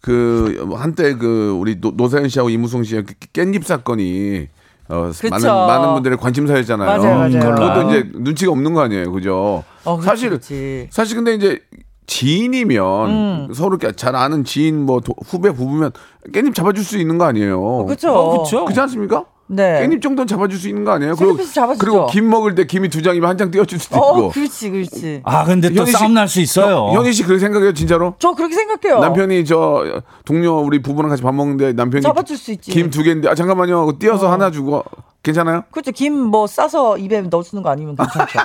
그 0.00 0.68
한때 0.74 1.14
그 1.14 1.56
우리 1.58 1.80
노, 1.80 1.90
노사연 1.90 2.28
씨하고 2.28 2.50
이무송 2.50 2.84
씨의 2.84 3.04
그 3.04 3.14
깻잎 3.32 3.64
사건이 3.64 4.46
어, 4.92 5.10
그쵸. 5.10 5.28
많은 5.30 5.46
많은 5.48 5.94
분들의 5.94 6.18
관심사였잖아요. 6.18 6.86
맞아요, 7.02 7.18
맞아요. 7.18 7.54
그것도 7.54 7.88
이제 7.90 8.10
눈치가 8.14 8.52
없는 8.52 8.74
거 8.74 8.82
아니에요, 8.82 9.10
그죠? 9.10 9.64
어, 9.84 9.96
그렇지, 9.96 10.06
사실 10.06 10.28
그렇지. 10.28 10.88
사실 10.90 11.16
근데 11.16 11.34
이제 11.34 11.58
지인이면 12.06 13.10
음. 13.48 13.54
서로 13.54 13.76
이렇게 13.80 13.94
잘 13.96 14.14
아는 14.16 14.44
지인 14.44 14.84
뭐 14.84 15.00
도- 15.00 15.14
후배 15.24 15.50
부부면 15.52 15.92
깻잎 16.32 16.54
잡아줄 16.54 16.84
수 16.84 16.98
있는 16.98 17.16
거 17.16 17.24
아니에요? 17.24 17.86
그렇죠. 17.86 18.12
어, 18.12 18.42
그쵸. 18.42 18.64
그렇지 18.64 18.80
않습니까? 18.80 19.24
네. 19.54 19.86
깻잎 19.86 20.00
정도는 20.02 20.26
잡아줄 20.26 20.58
수 20.58 20.68
있는 20.68 20.84
거 20.84 20.92
아니에요? 20.92 21.14
잡아주죠. 21.14 21.76
그리고 21.78 22.06
김 22.06 22.28
먹을 22.30 22.54
때 22.54 22.66
김이 22.66 22.88
두 22.88 23.02
장이면 23.02 23.28
한 23.28 23.36
장 23.36 23.50
띄워줄 23.50 23.78
수도 23.78 23.96
어, 23.98 24.18
있고. 24.18 24.28
그렇지, 24.30 24.70
그렇지. 24.70 25.20
아 25.24 25.44
근데 25.44 25.68
또 25.70 25.84
씨- 25.84 25.92
싸움 25.92 26.14
날 26.14 26.26
수 26.28 26.40
있어요. 26.40 26.88
현- 26.92 26.96
현희 27.00 27.12
씨 27.12 27.22
그렇게 27.22 27.40
생각해요, 27.40 27.72
진짜로? 27.74 28.14
저 28.18 28.32
그렇게 28.32 28.54
생각해요. 28.54 29.00
남편이 29.00 29.44
저 29.44 29.84
동료 30.24 30.58
우리 30.60 30.80
부부랑 30.80 31.10
같이 31.10 31.22
밥 31.22 31.34
먹는데 31.34 31.72
남편이 31.74 32.02
잡아줄 32.02 32.36
수 32.36 32.52
있지. 32.52 32.70
김 32.70 32.90
두 32.90 33.02
개인데 33.02 33.28
아 33.28 33.34
잠깐만요 33.34 33.78
하고 33.78 33.98
띄어서 33.98 34.30
하나 34.30 34.50
주고 34.50 34.82
괜찮아요? 35.22 35.64
그렇죠. 35.70 35.92
김 35.92 36.12
뭐 36.32 36.46
싸서 36.46 36.98
입에 36.98 37.20
넣어주는 37.22 37.62
거 37.62 37.70
아니면 37.70 37.96
괜찮죠. 37.96 38.38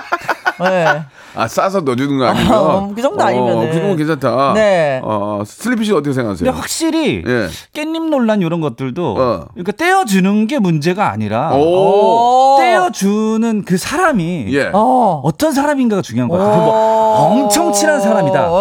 네. 0.60 1.02
아 1.36 1.46
싸서 1.46 1.80
넣어주는 1.82 2.18
거 2.18 2.26
아니면 2.26 2.52
어, 2.52 2.92
그 2.94 3.00
정도 3.00 3.22
아니면은. 3.22 3.70
그 3.70 3.74
정도 3.78 3.96
괜찮다. 3.96 4.52
네. 4.54 5.00
어 5.04 5.42
슬리피 5.46 5.84
씨 5.84 5.92
어떻게 5.92 6.12
생각하세요? 6.12 6.44
근데 6.46 6.58
확실히 6.58 7.22
예. 7.26 7.48
깻잎 7.72 8.08
논란 8.10 8.42
이런 8.42 8.60
것들도 8.60 9.10
어. 9.16 9.46
그러니까 9.54 9.72
떼어주는 9.72 10.46
게 10.48 10.58
문제가 10.58 11.10
아니라 11.10 11.54
오. 11.54 12.56
떼어주는 12.58 13.64
그 13.64 13.76
사람이 13.76 14.46
예. 14.50 14.70
어. 14.72 15.20
어떤 15.24 15.52
사람인가가 15.52 16.02
중요한 16.02 16.28
거야. 16.28 16.44
그게 16.44 16.56
뭐 16.56 16.72
엄청 17.32 17.72
친한 17.72 18.00
사람이다. 18.00 18.50
어, 18.50 18.54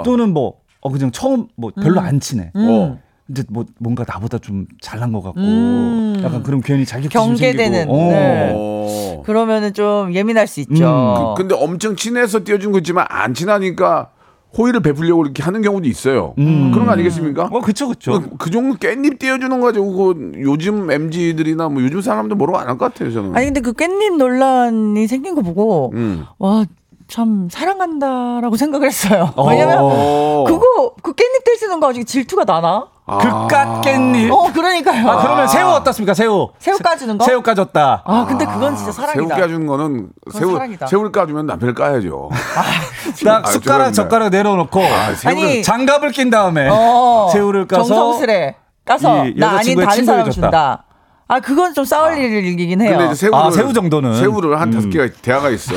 어. 0.00 0.02
또는 0.04 0.32
뭐 0.32 0.54
어, 0.80 0.90
그냥 0.90 1.10
처음 1.10 1.48
뭐 1.56 1.70
별로 1.82 2.00
안 2.00 2.20
친해. 2.20 2.50
어. 2.54 2.98
근데 3.32 3.44
뭐 3.48 3.64
뭔가 3.78 4.04
나보다 4.06 4.38
좀 4.38 4.66
잘난 4.80 5.12
것 5.12 5.22
같고 5.22 5.40
음. 5.40 6.20
약간 6.24 6.42
그럼 6.42 6.60
괜히 6.62 6.84
자격지심 6.84 7.20
경계되는, 7.28 7.72
생기고. 7.86 7.96
어. 7.96 8.08
네. 8.10 8.52
어. 8.54 9.22
그러면은 9.24 9.72
좀 9.72 10.12
예민할 10.12 10.48
수 10.48 10.58
있죠. 10.60 11.34
근데 11.36 11.54
엄청 11.54 11.94
친해서 11.94 12.42
띄워준 12.42 12.72
거 12.72 12.78
있지만 12.78 13.06
안 13.08 13.32
친하니까 13.34 14.10
호의를 14.58 14.80
베풀려고 14.80 15.22
이렇게 15.22 15.44
하는 15.44 15.62
경우도 15.62 15.86
있어요. 15.86 16.34
음. 16.38 16.72
그런 16.72 16.86
거 16.86 16.92
아니겠습니까? 16.92 17.50
어, 17.52 17.60
그쵸, 17.60 17.86
그쵸. 17.86 18.20
그, 18.20 18.36
그 18.36 18.50
정도 18.50 18.76
깻잎 18.78 19.20
띄워주는 19.20 19.60
거 19.60 19.66
가지고 19.66 19.92
그 19.94 20.32
요즘 20.40 20.90
MZ들이나 20.90 21.68
뭐 21.68 21.80
요즘 21.84 22.00
사람들 22.00 22.36
뭐라고 22.36 22.58
안 22.58 22.66
할 22.66 22.76
것 22.76 22.92
같아요 22.92 23.12
저는. 23.12 23.36
아니 23.36 23.46
근데 23.46 23.60
그 23.60 23.72
깻잎 23.74 24.16
논란이 24.16 25.06
생긴 25.06 25.36
거 25.36 25.42
보고 25.42 25.92
음. 25.94 26.24
와 26.38 26.64
참 27.10 27.48
사랑한다라고 27.50 28.56
생각을 28.56 28.86
했어요. 28.86 29.32
어. 29.36 29.48
왜냐면 29.48 29.78
어. 29.80 30.44
그거 30.46 30.92
그 31.02 31.12
깻잎 31.12 31.44
떼 31.44 31.56
쓰는 31.56 31.80
거 31.80 31.90
아직 31.90 32.06
질투가 32.06 32.44
나나? 32.44 32.86
그깟 33.06 33.82
깻잎. 33.82 34.30
어 34.32 34.52
그러니까요. 34.52 35.08
아, 35.10 35.20
그러면 35.20 35.48
새우 35.48 35.70
어떻습니까, 35.70 36.14
새우? 36.14 36.50
새우 36.60 36.78
까주는 36.78 37.18
거? 37.18 37.24
새우 37.24 37.42
까줬다. 37.42 38.04
아 38.06 38.24
근데 38.28 38.44
그건 38.46 38.76
진짜 38.76 38.92
새우 38.92 39.04
사랑이다. 39.06 39.34
까주는 39.36 39.66
거는 39.66 40.08
새우 40.32 40.52
사랑이다. 40.52 40.86
새우를 40.86 41.10
까주면 41.10 41.46
남편을 41.46 41.74
까야죠. 41.74 42.28
딱 43.24 43.46
아, 43.46 43.50
숟가락, 43.50 43.52
죄송합니다. 43.52 43.92
젓가락 43.92 44.28
내려놓고 44.30 44.80
새우를- 44.80 45.26
아니, 45.28 45.62
장갑을 45.64 46.12
낀 46.12 46.30
다음에 46.30 46.68
어, 46.70 47.28
새우를 47.32 47.66
까서 47.66 47.82
정성스레 47.84 48.54
까서 48.84 49.26
이 49.26 49.34
나 49.36 49.48
아닌 49.48 49.56
여자친구의 49.76 49.86
다른 49.86 50.04
사람 50.04 50.18
친구를 50.30 50.32
준다. 50.32 50.84
아 51.30 51.38
그건 51.38 51.72
좀 51.74 51.84
싸울 51.84 52.18
일이긴 52.18 52.80
해요. 52.80 52.90
근데 52.90 53.06
이제 53.06 53.14
새우를 53.14 53.38
아, 53.38 53.50
새우 53.52 53.72
정도는. 53.72 54.14
새우를 54.18 54.60
한 54.60 54.68
음. 54.68 54.72
다섯 54.72 54.90
개가 54.90 55.08
대화가 55.22 55.50
있어. 55.50 55.72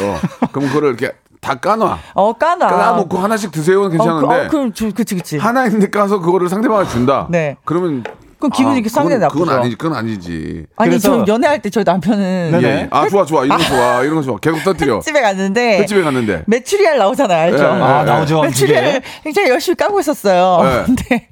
그럼 0.52 0.68
그거를 0.70 0.90
이렇게 0.90 1.12
다 1.42 1.54
까놔. 1.54 2.00
어 2.16 2.34
까나. 2.34 2.68
까놓고 2.68 3.18
하나씩 3.20 3.52
드세요는 3.52 3.92
괜찮은데 3.92 4.26
어, 4.26 4.30
그, 4.30 4.36
어, 4.46 4.48
그럼 4.50 4.74
저, 4.74 4.90
그치 4.92 5.14
그치. 5.14 5.38
하나 5.38 5.66
있는데 5.66 5.92
까서 5.92 6.20
그거를 6.20 6.50
상대방한테 6.50 6.92
준다. 6.92 7.28
네. 7.30 7.56
그러면 7.66 8.04
그럼 8.40 8.50
기분이 8.52 8.78
이렇게 8.78 8.90
상당히 8.90 9.18
그건, 9.22 9.30
그건 9.30 9.46
나쁘죠. 9.48 9.62
아니지. 9.62 9.78
그건 9.78 9.98
아니지. 9.98 10.66
아니 10.76 10.90
그래서- 10.90 11.24
저 11.26 11.32
연애할 11.32 11.62
때 11.62 11.70
저희 11.70 11.84
남편은 11.84 12.50
네네. 12.52 12.68
예. 12.68 12.88
아 12.90 13.08
좋아 13.08 13.24
좋아 13.24 13.46
이런 13.46 13.58
거 13.60 13.64
좋아 13.64 14.02
이런 14.02 14.16
거 14.16 14.22
좋아 14.24 14.38
계속 14.40 14.64
터뜨려. 14.64 15.02
집에 15.06 15.22
갔는데 15.22 15.80
횟집에 15.82 16.02
갔는데. 16.02 16.44
메추리알 16.48 16.98
나오잖아요, 16.98 17.42
알죠? 17.44 17.64
예, 17.64 17.68
예, 17.68 17.72
아, 17.84 18.02
예. 18.02 18.06
나오죠. 18.06 18.42
메추리알. 18.44 19.02
굉장히 19.24 19.50
열심히 19.50 19.76
까고 19.76 20.00
있었어요. 20.00 20.64
네. 20.64 20.84
근데 20.88 21.30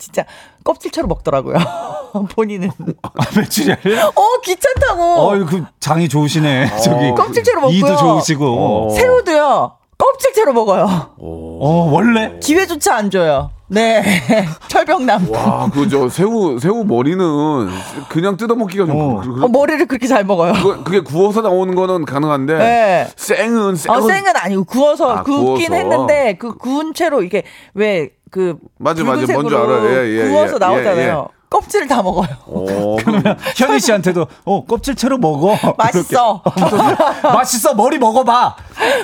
진짜 0.00 0.24
껍질처럼 0.64 1.08
먹더라고요. 1.08 1.56
본인은. 2.34 2.70
아, 3.02 3.10
며칠이야? 3.36 3.76
어 4.16 4.40
귀찮다고. 4.42 5.02
어, 5.02 5.38
그 5.44 5.62
장이 5.78 6.08
좋으시네. 6.08 6.78
저기 6.82 7.10
껍질째로 7.12 7.60
먹고요. 7.60 7.76
이도 7.76 7.96
좋으시고. 7.96 8.90
새우도요. 8.96 9.76
껍질째로 9.98 10.52
먹어요. 10.54 11.10
어, 11.18 11.90
원래 11.92 12.38
기회조차 12.40 12.96
안 12.96 13.10
줘요. 13.10 13.50
네. 13.68 14.02
철벽남. 14.66 15.30
와, 15.30 15.70
그 15.70 15.88
저 15.88 16.08
새우 16.08 16.58
새우 16.58 16.82
머리는 16.84 17.68
그냥 18.08 18.36
뜯어 18.36 18.54
먹기가 18.56 18.86
좀 18.86 18.98
어. 18.98 19.20
그, 19.20 19.34
그, 19.34 19.44
어, 19.44 19.48
머리를 19.48 19.86
그렇게 19.86 20.08
잘 20.08 20.24
먹어요. 20.24 20.54
그거- 20.54 20.82
그게 20.82 21.00
구워서 21.00 21.42
나오는 21.42 21.74
거는 21.74 22.06
가능한데 22.06 22.58
네. 22.58 23.08
생은 23.14 23.76
생은 23.76 23.98
어, 23.98 24.00
생은 24.06 24.32
아니고 24.36 24.64
구워서 24.64 25.10
아, 25.18 25.22
굽긴 25.22 25.68
구워서. 25.68 25.74
했는데 25.74 26.36
그 26.38 26.56
구운 26.56 26.94
채로 26.94 27.22
이게 27.22 27.42
왜 27.74 28.10
그 28.30 28.56
맞아, 28.78 29.02
맞아. 29.04 29.32
뭔지 29.32 29.54
알아요. 29.54 29.86
예, 29.90 30.08
예, 30.24 30.28
구워서 30.28 30.54
예, 30.54 30.58
나오잖아요. 30.58 31.28
껍질을 31.50 31.88
다 31.88 32.00
먹어요. 32.00 32.28
어, 32.46 32.96
현희 33.56 33.80
씨한테도 33.80 34.26
어 34.44 34.64
껍질 34.64 34.94
채로 34.94 35.18
먹어. 35.18 35.56
맛있어. 35.76 36.42
맛있어. 37.24 37.74
머리 37.74 37.98
먹어봐. 37.98 38.54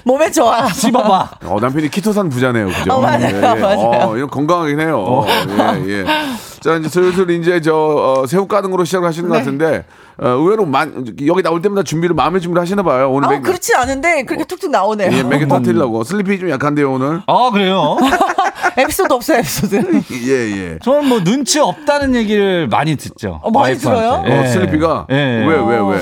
몸에 0.04 0.30
좋아. 0.30 0.68
씹어봐. 0.68 1.30
어, 1.45 1.59
남편이 1.61 1.90
키토산 1.90 2.28
부자네요, 2.28 2.68
그죠? 2.68 2.92
어, 2.95 3.00
맞아요, 3.00 3.25
예, 3.33 3.37
예. 3.37 3.40
맞아요. 3.40 4.11
어, 4.11 4.16
이런 4.16 4.30
건강하긴 4.30 4.78
해요. 4.78 5.25
예, 5.87 5.90
예. 5.90 6.04
자 6.61 6.76
이제 6.76 6.88
슬슬 6.88 7.28
이제 7.30 7.61
저 7.61 7.75
어, 7.75 8.26
새우 8.26 8.47
까는 8.47 8.71
거로 8.71 8.85
시작을 8.85 9.06
하시는 9.09 9.28
것 9.28 9.37
같은데 9.38 9.85
어, 10.18 10.28
의외로 10.28 10.64
만, 10.64 11.04
여기 11.26 11.42
나올 11.42 11.61
때마다 11.61 11.83
준비를 11.83 12.14
마음의 12.14 12.40
준비를 12.40 12.62
하시나 12.62 12.83
봐요. 12.83 13.11
오늘 13.11 13.28
아, 13.28 13.30
맹- 13.33 13.42
그렇지 13.42 13.75
않은데 13.75 14.25
그렇게 14.25 14.45
툭툭 14.45 14.71
나오네요. 14.71 15.11
예, 15.12 15.23
맥에 15.25 15.47
터뜨리려고 15.47 16.04
슬리피 16.04 16.38
좀 16.38 16.49
약한데요 16.50 16.92
오늘. 16.92 17.23
아 17.26 17.50
그래요? 17.52 17.97
에피소드 18.76 19.12
없어요, 19.12 19.38
에피소드. 19.38 19.76
예 20.26 20.30
예. 20.75 20.78
저는 20.82 21.08
뭐 21.08 21.23
눈치 21.25 21.58
없다는 21.61 22.14
얘기를 22.14 22.68
많이 22.68 22.96
듣죠. 22.96 23.40
어, 23.42 23.50
많이 23.50 23.75
와이프한테. 23.75 24.00
들어요? 24.00 24.11
어, 24.40 24.42
예. 24.44 24.46
슬리피가 24.49 25.06
예. 25.11 25.14
왜 25.14 25.56
왜 25.56 25.78
왜? 25.96 26.00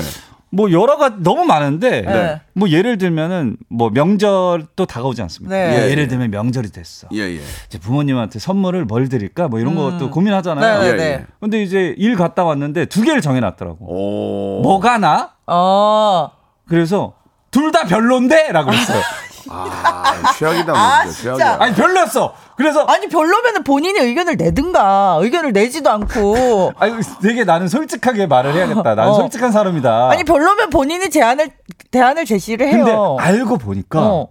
뭐 0.51 0.71
여러 0.71 0.95
가지 0.97 1.15
너무 1.19 1.43
많은데 1.43 2.01
네. 2.01 2.41
뭐 2.53 2.69
예를 2.69 2.97
들면은 2.97 3.57
뭐 3.67 3.89
명절도 3.89 4.85
다가오지 4.85 5.21
않습니까? 5.23 5.53
네. 5.53 5.83
예, 5.87 5.91
예를 5.91 6.07
들면 6.07 6.31
명절이 6.31 6.71
됐어. 6.71 7.07
예 7.11 7.19
예. 7.23 7.41
이제 7.67 7.77
부모님한테 7.77 8.39
선물을 8.39 8.85
뭘 8.85 9.09
드릴까 9.09 9.49
뭐 9.49 9.59
이런 9.59 9.75
것도 9.75 10.11
고민하잖아요. 10.11 10.81
네, 10.81 10.87
예, 10.87 10.91
네, 10.93 11.03
예. 11.03 11.07
네. 11.17 11.25
근데 11.41 11.61
이제 11.61 11.93
일 11.97 12.15
갔다 12.15 12.45
왔는데 12.45 12.85
두 12.85 13.01
개를 13.01 13.19
정해놨더라고. 13.19 13.85
오. 13.85 14.61
뭐가 14.61 14.97
나? 14.97 15.31
어. 15.45 16.31
그래서 16.69 17.13
둘 17.51 17.71
다 17.73 17.83
별론데라고 17.85 18.69
그랬어요. 18.71 19.01
아, 19.49 20.33
최악이다. 20.37 20.73
아, 20.73 21.05
진짜. 21.07 21.57
아니 21.59 21.75
별로였어. 21.75 22.33
그래서 22.55 22.83
아니, 22.85 23.07
별로면은 23.07 23.63
본인이 23.63 23.99
의견을 23.99 24.37
내든가, 24.37 25.17
의견을 25.21 25.51
내지도 25.51 25.89
않고. 25.91 26.73
아니 26.79 26.93
되게 27.21 27.43
나는 27.43 27.67
솔직하게 27.67 28.27
말을 28.27 28.53
해야겠다. 28.53 28.95
나는 28.95 29.11
어. 29.11 29.15
솔직한 29.15 29.51
사람이다. 29.51 30.09
아니, 30.09 30.23
별로면 30.23 30.69
본인이 30.69 31.09
제안을, 31.09 31.49
대안을 31.91 32.25
제시를 32.25 32.67
해요. 32.67 32.85
근데 33.17 33.23
알고 33.23 33.57
보니까 33.57 33.99
어. 34.01 34.27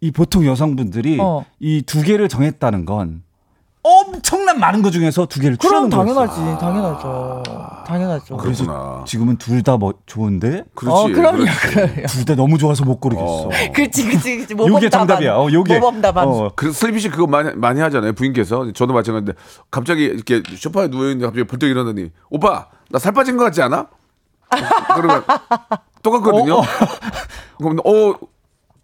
이 0.00 0.10
보통 0.10 0.46
여성분들이 0.46 1.18
어. 1.20 1.44
이두 1.60 2.02
개를 2.02 2.28
정했다는 2.28 2.84
건 2.86 3.22
엄청난 3.82 4.60
많은 4.60 4.82
것 4.82 4.90
중에서 4.90 5.24
두 5.26 5.40
개를 5.40 5.56
그럼 5.56 5.90
추려는 5.90 6.14
거였어. 6.14 6.34
당연하지, 6.34 6.60
당연하죠. 6.60 7.42
당연하죠. 7.86 8.36
그렇구나. 8.36 9.04
지금은 9.06 9.36
둘 9.38 9.62
다 9.62 9.76
뭐 9.78 9.94
좋은데 10.04 10.64
그렇지. 10.74 10.94
어, 10.94 11.06
그럼요, 11.14 11.38
그렇지. 11.38 11.58
그럼요. 11.68 12.06
둘 12.06 12.24
다 12.26 12.34
너무 12.34 12.58
좋아서 12.58 12.84
못 12.84 13.00
고르겠어. 13.00 13.24
어. 13.26 13.48
그치, 13.74 14.04
그치, 14.06 14.36
그치. 14.38 14.54
요게. 14.54 14.90
정답이야. 14.90 15.34
어, 15.34 15.48
요게. 15.50 15.78
모범답안. 15.78 16.28
어, 16.28 16.50
그 16.54 16.72
슬리피 16.72 17.00
씨 17.00 17.08
그거 17.08 17.26
많이 17.26 17.52
많이 17.54 17.80
하잖아요. 17.80 18.12
부인께서 18.12 18.70
저도 18.72 18.92
마찬가지인데 18.92 19.32
갑자기 19.70 20.04
이렇게 20.04 20.42
소파에 20.56 20.88
누워 20.88 21.04
있는데 21.04 21.24
갑자기 21.26 21.44
벌떡 21.46 21.68
일어나더니 21.70 22.10
오빠 22.28 22.66
나 22.90 22.98
살 22.98 23.12
빠진 23.12 23.36
것 23.38 23.44
같지 23.44 23.62
않아? 23.62 23.86
그러면 24.94 25.24
똑같거든요. 26.02 26.56
어, 26.56 26.60
어. 26.60 26.64
그럼 27.58 27.78
어 27.84 28.14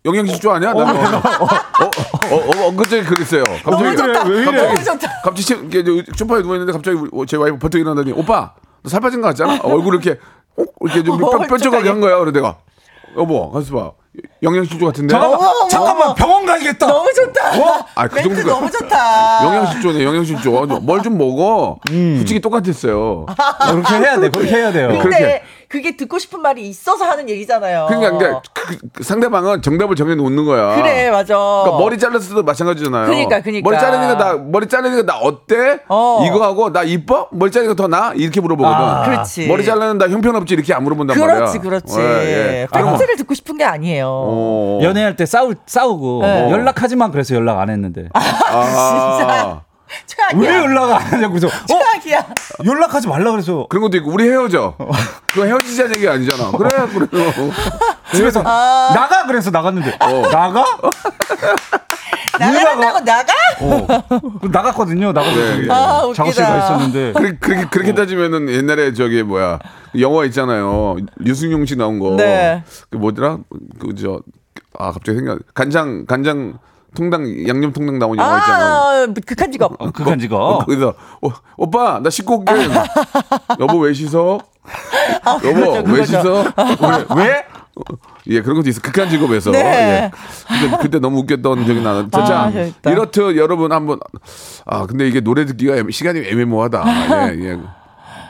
영양실조 0.06 0.52
아니야? 0.52 0.72
나는 0.72 1.14
어, 1.14 1.18
어, 1.18 1.84
어, 2.30 2.36
어, 2.36 2.68
엊그제 2.68 3.02
그랬어요. 3.02 3.42
너무 3.64 3.84
갑자기 3.84 3.96
좋다. 3.96 4.25
왜 4.28 4.42
이래? 4.42 4.62
너무 4.62 4.84
좋다. 4.84 5.20
갑자기 5.22 5.54
이렇게 5.72 6.02
소파에 6.16 6.42
누워 6.42 6.54
있는데 6.54 6.72
갑자기 6.72 6.96
제 7.26 7.36
와이프 7.36 7.58
벌떡 7.58 7.80
일어나더니 7.80 8.12
오빠 8.12 8.52
너 8.82 8.88
살 8.90 9.00
빠진 9.00 9.20
것 9.20 9.28
같지 9.28 9.42
않아? 9.42 9.58
얼굴 9.64 9.94
이렇게 9.94 10.18
어? 10.56 10.64
이렇게 10.82 11.02
좀 11.02 11.22
어, 11.22 11.30
뾰- 11.30 11.46
뾰족하게 11.48 11.88
한 11.88 12.00
거야. 12.00 12.18
그래 12.18 12.30
내가 12.32 12.56
여보 13.18 13.50
가서 13.50 13.75
봐 13.75 13.90
영양실조 14.42 14.86
같은데. 14.86 15.12
잠깐만, 15.12 15.38
어머, 15.38 15.48
어머, 15.50 15.68
잠깐만 15.68 16.04
어머. 16.06 16.14
병원 16.14 16.46
가야겠다. 16.46 16.86
너무 16.86 17.08
좋다. 17.12 17.40
아, 17.96 18.08
그 18.08 18.20
정도가- 18.22 18.46
너무 18.46 18.70
좋다. 18.70 19.44
영양실조네, 19.44 20.04
영양실조. 20.04 20.50
뭘 20.82 21.02
좀 21.02 21.18
먹어. 21.18 21.78
솔직히 21.88 22.40
똑같았어요. 22.40 23.26
그렇게 23.70 23.94
해야 23.96 24.18
돼. 24.20 24.30
그렇게 24.30 24.56
해야 24.56 24.72
돼요. 24.72 24.88
근데 24.88 25.02
그렇게. 25.02 25.42
그게 25.68 25.96
듣고 25.96 26.18
싶은 26.18 26.40
말이 26.42 26.68
있어서 26.68 27.04
하는 27.04 27.28
얘기잖아요. 27.28 27.87
그러니까, 27.88 28.18
그러니까 28.18 28.42
그, 28.54 28.78
그 28.92 29.02
상대방은 29.02 29.62
정답을 29.62 29.96
정해 29.96 30.14
놓는 30.14 30.44
거야. 30.44 30.76
그래, 30.76 31.11
맞아. 31.11 31.37
그러니까 31.37 31.78
머리 31.78 31.99
잘랐을 31.99 32.28
때도 32.30 32.42
마찬가지잖아요. 32.44 33.06
그러니까, 33.06 33.40
그러니까. 33.40 33.68
머리 33.68 33.80
자르니까 33.80 34.16
나 34.16 34.35
머리 34.35 34.68
자르니까 34.68 35.02
나 35.02 35.18
어때? 35.18 35.80
어. 35.88 36.25
이거 36.26 36.44
하고 36.44 36.73
나 36.73 36.82
이뻐? 36.82 37.28
머리 37.32 37.50
자르니까 37.50 37.75
더 37.75 37.88
나? 37.88 38.12
이렇게 38.14 38.40
물어보거든. 38.40 38.76
아, 38.76 39.02
그렇지. 39.04 39.49
머리 39.49 39.64
자르는 39.64 39.99
나 39.99 40.08
형편없지 40.08 40.54
이렇게 40.54 40.73
안 40.73 40.85
물어본단 40.85 41.18
말이야. 41.18 41.35
그렇지, 41.37 41.58
그렇지. 41.58 41.99
예, 41.99 42.02
예. 42.62 42.68
팩트를 42.73 43.16
듣고 43.16 43.35
싶은 43.35 43.56
게 43.56 43.64
아니에요. 43.64 44.06
어. 44.08 44.80
연애할 44.82 45.16
때 45.16 45.26
싸우 45.26 45.54
싸우고 45.66 46.23
네. 46.23 46.50
연락하지만 46.50 47.11
그래서 47.11 47.35
연락 47.35 47.58
안 47.58 47.70
했는데 47.70 48.09
아, 48.14 49.62
최악이야. 50.07 50.40
왜 50.40 50.49
연락 50.57 50.90
안 50.92 51.01
하냐고서 51.03 51.46
어 51.46 51.51
최악이야. 51.66 52.27
연락하지 52.64 53.09
말라 53.09 53.31
그래서 53.31 53.66
그런 53.68 53.83
것도 53.83 53.96
있고 53.99 54.11
우리 54.11 54.29
헤어져. 54.29 54.75
그거 55.29 55.44
헤어지자는 55.46 55.96
얘기 55.96 56.09
아니잖아. 56.09 56.51
그래 56.53 56.70
그래. 56.92 57.07
집에서 58.12 58.42
아. 58.44 58.92
나가 58.94 59.27
그래서 59.27 59.51
나갔는데 59.51 59.96
어. 60.01 60.22
나가 60.31 60.64
나가는다고 62.38 63.01
나가? 63.01 63.33
그 64.40 64.46
나갔거든요 64.53 65.12
나가서 65.12 65.37
네. 65.37 65.66
아. 65.70 66.12
작업실 66.14 66.44
가 66.44 66.59
있었는데 66.59 67.12
그렇게 67.14 67.38
그렇게 67.38 67.68
그렇게 67.70 67.94
따지면은 67.94 68.49
옛날에 68.51 68.92
저기 68.92 69.22
뭐야 69.22 69.59
영화 70.01 70.25
있잖아요 70.27 70.96
류승용 71.16 71.64
씨 71.66 71.77
나온 71.77 71.99
거. 71.99 72.16
네. 72.16 72.62
그 72.90 72.96
뭐더라 72.96 73.38
그 73.81 73.94
저 73.94 74.20
아 74.79 74.92
갑자기 74.92 75.16
생각 75.18 75.38
간장 75.55 76.05
간장 76.07 76.59
통당 76.94 77.22
양념 77.49 77.72
통당 77.72 77.99
나온 77.99 78.16
영화 78.18 78.38
있잖아. 78.38 78.64
아, 78.64 79.07
극한 79.27 79.53
직업. 79.53 79.72
어, 79.81 79.90
극한 79.90 80.14
어, 80.14 80.16
직업 80.16 80.59
거기서 80.66 80.94
어, 81.22 81.29
오빠 81.57 82.01
나 82.01 82.11
씻고 82.11 82.38
올게. 82.40 82.53
여보 83.61 83.79
왜 83.81 83.92
씻어? 83.92 84.38
여보 85.44 85.83
그거죠, 85.83 85.92
왜. 85.92 86.05
씻어? 86.07 86.44
왜? 87.16 87.16
왜? 87.25 87.44
예 88.29 88.40
그런 88.40 88.57
것도 88.57 88.68
있어 88.70 88.81
극한 88.81 89.09
직업에서. 89.11 89.51
네. 89.51 89.59
예. 89.61 90.11
그때, 90.49 90.77
그때 90.83 90.99
너무 90.99 91.18
웃겼던 91.20 91.64
기억이 91.64 91.83
나는. 91.83 92.09
아, 92.12 92.25
자 92.25 92.51
재밌다. 92.51 92.90
이렇듯 92.90 93.37
여러분 93.37 93.70
한번 93.72 94.01
아 94.64 94.87
근데 94.87 95.07
이게 95.07 95.20
노래 95.20 95.44
듣기가 95.44 95.75
애매- 95.77 95.92
시간이 95.92 96.20
애매모호하다. 96.27 96.85
예 97.35 97.38
예. 97.51 97.59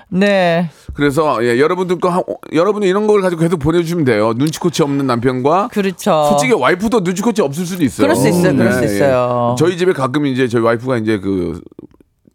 네. 0.09 0.71
그래서 0.95 1.45
예, 1.45 1.59
여러분들과 1.59 2.11
한- 2.11 2.23
여러분이 2.53 2.87
이런 2.87 3.07
걸 3.07 3.21
가지고 3.23 3.43
계속 3.43 3.59
보내주시면 3.59 4.05
돼요. 4.05 4.33
눈치코치 4.37 4.83
없는 4.83 5.07
남편과 5.07 5.69
그렇죠. 5.73 6.25
솔직히 6.31 6.53
와이프도 6.55 7.01
눈치코치 7.01 7.43
없을 7.43 7.67
수도 7.67 7.85
있어요. 7.85 8.07
그럴 8.07 8.17
수 8.17 8.29
있어요, 8.29 8.57
그럴 8.57 8.73
수 8.73 8.85
있어요. 8.85 9.57
저희 9.59 9.77
집에 9.77 9.93
가끔 9.93 10.27
이제 10.27 10.49
저희 10.49 10.63
와이프가 10.63 10.99
이제 10.99 11.19
그 11.19 11.61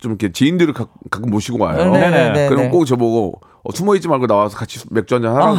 좀 0.02 0.14
이렇게 0.14 0.32
지인들을 0.32 0.74
가, 0.74 0.88
끔 1.12 1.30
모시고 1.30 1.60
와요. 1.64 1.92
네네네. 1.92 2.50
그럼 2.50 2.72
꼭 2.72 2.86
저보고 2.86 3.40
어, 3.64 3.72
숨어 3.72 3.94
있지 3.94 4.08
말고 4.08 4.26
나와서 4.26 4.58
같이 4.58 4.80
맥주 4.90 5.14
한잔 5.14 5.36
하라고. 5.36 5.56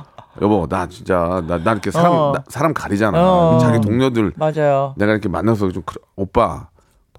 여보, 0.40 0.66
나 0.66 0.86
진짜 0.88 1.42
나, 1.46 1.58
나 1.62 1.72
이렇게 1.72 1.90
사람 1.90 2.10
어. 2.12 2.32
나- 2.34 2.42
사람 2.48 2.72
가리잖아. 2.72 3.18
어. 3.20 3.58
자기 3.60 3.78
동료들 3.82 4.32
맞아요. 4.36 4.94
내가 4.96 5.12
이렇게 5.12 5.28
만나서 5.28 5.72
좀 5.72 5.82
오빠 6.16 6.68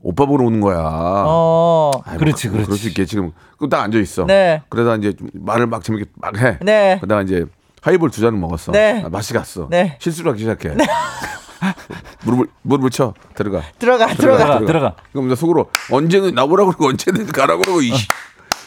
오빠 0.07 0.25
보러 0.25 0.45
오는 0.45 0.61
거야. 0.61 0.77
어. 0.79 1.91
아이, 2.05 2.17
그렇지, 2.17 2.47
뭐, 2.47 2.53
그렇지. 2.53 2.65
그럴 2.67 2.77
수 2.77 2.87
있겠지. 2.87 3.09
지금 3.09 3.33
딱 3.69 3.83
앉아 3.83 3.99
있어. 3.99 4.25
네. 4.25 4.61
그러다 4.69 4.95
이제 4.95 5.11
좀 5.11 5.29
말을 5.33 5.67
막 5.67 5.83
재밌게 5.83 6.11
막 6.15 6.37
해. 6.37 6.57
네. 6.61 6.95
그러다가 7.01 7.23
이제 7.23 7.45
하이볼 7.81 8.09
두 8.11 8.21
잔을 8.21 8.39
먹었어. 8.39 8.71
네. 8.71 9.03
아, 9.05 9.09
맛이 9.09 9.33
갔어. 9.33 9.67
네. 9.69 9.97
실수를 9.99 10.31
하기 10.31 10.39
시작해. 10.39 10.69
무릎을 12.23 12.47
무릎을 12.61 12.89
쳐 12.89 13.13
들어가. 13.35 13.63
들어가, 13.79 14.07
들어가. 14.13 14.59
들어가. 14.59 14.95
그럼 15.11 15.27
나 15.27 15.35
속으로 15.35 15.69
언제는 15.91 16.33
나보라고 16.35 16.69
그러고 16.71 16.87
언제는 16.87 17.27
가라고 17.27 17.63
그러고 17.63 17.81
이 17.81 17.91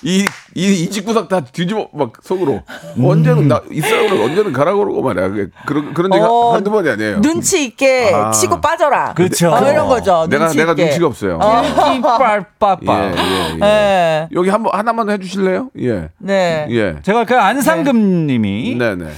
이, 0.02 0.24
이, 0.54 0.82
이 0.82 0.90
집구석 0.90 1.28
다 1.28 1.40
뒤집어, 1.40 1.88
막, 1.92 2.12
속으로. 2.22 2.62
언제는 3.02 3.48
나, 3.48 3.60
있으라고 3.70 4.08
그러고, 4.08 4.24
언제는 4.24 4.52
가라고 4.52 4.78
그러고 4.78 5.02
말이야. 5.02 5.48
그런, 5.66 5.92
그런 5.92 6.14
얘기 6.14 6.24
어, 6.24 6.54
한두 6.54 6.70
번이 6.70 6.88
아니에요. 6.88 7.20
눈치 7.20 7.64
있게 7.64 8.10
아. 8.14 8.30
치고 8.30 8.60
빠져라. 8.60 9.12
그렇죠. 9.14 9.50
어, 9.50 9.70
이런 9.70 9.88
거죠. 9.88 10.26
내가, 10.28 10.44
눈치 10.46 10.58
내가 10.58 10.72
있게. 10.72 10.84
눈치가 10.84 11.06
없어요. 11.06 11.38
빠빠빠. 11.38 13.04
예, 13.04 13.14
예, 13.16 13.50
예. 13.52 13.56
네. 13.58 14.28
여기 14.32 14.48
한 14.48 14.62
번, 14.62 14.72
하나만 14.74 15.10
해주실래요? 15.10 15.70
예. 15.80 16.08
네. 16.18 16.66
예. 16.70 16.96
제가 17.02 17.24
그 17.24 17.38
안상금님이 17.38 18.76
네네. 18.76 19.10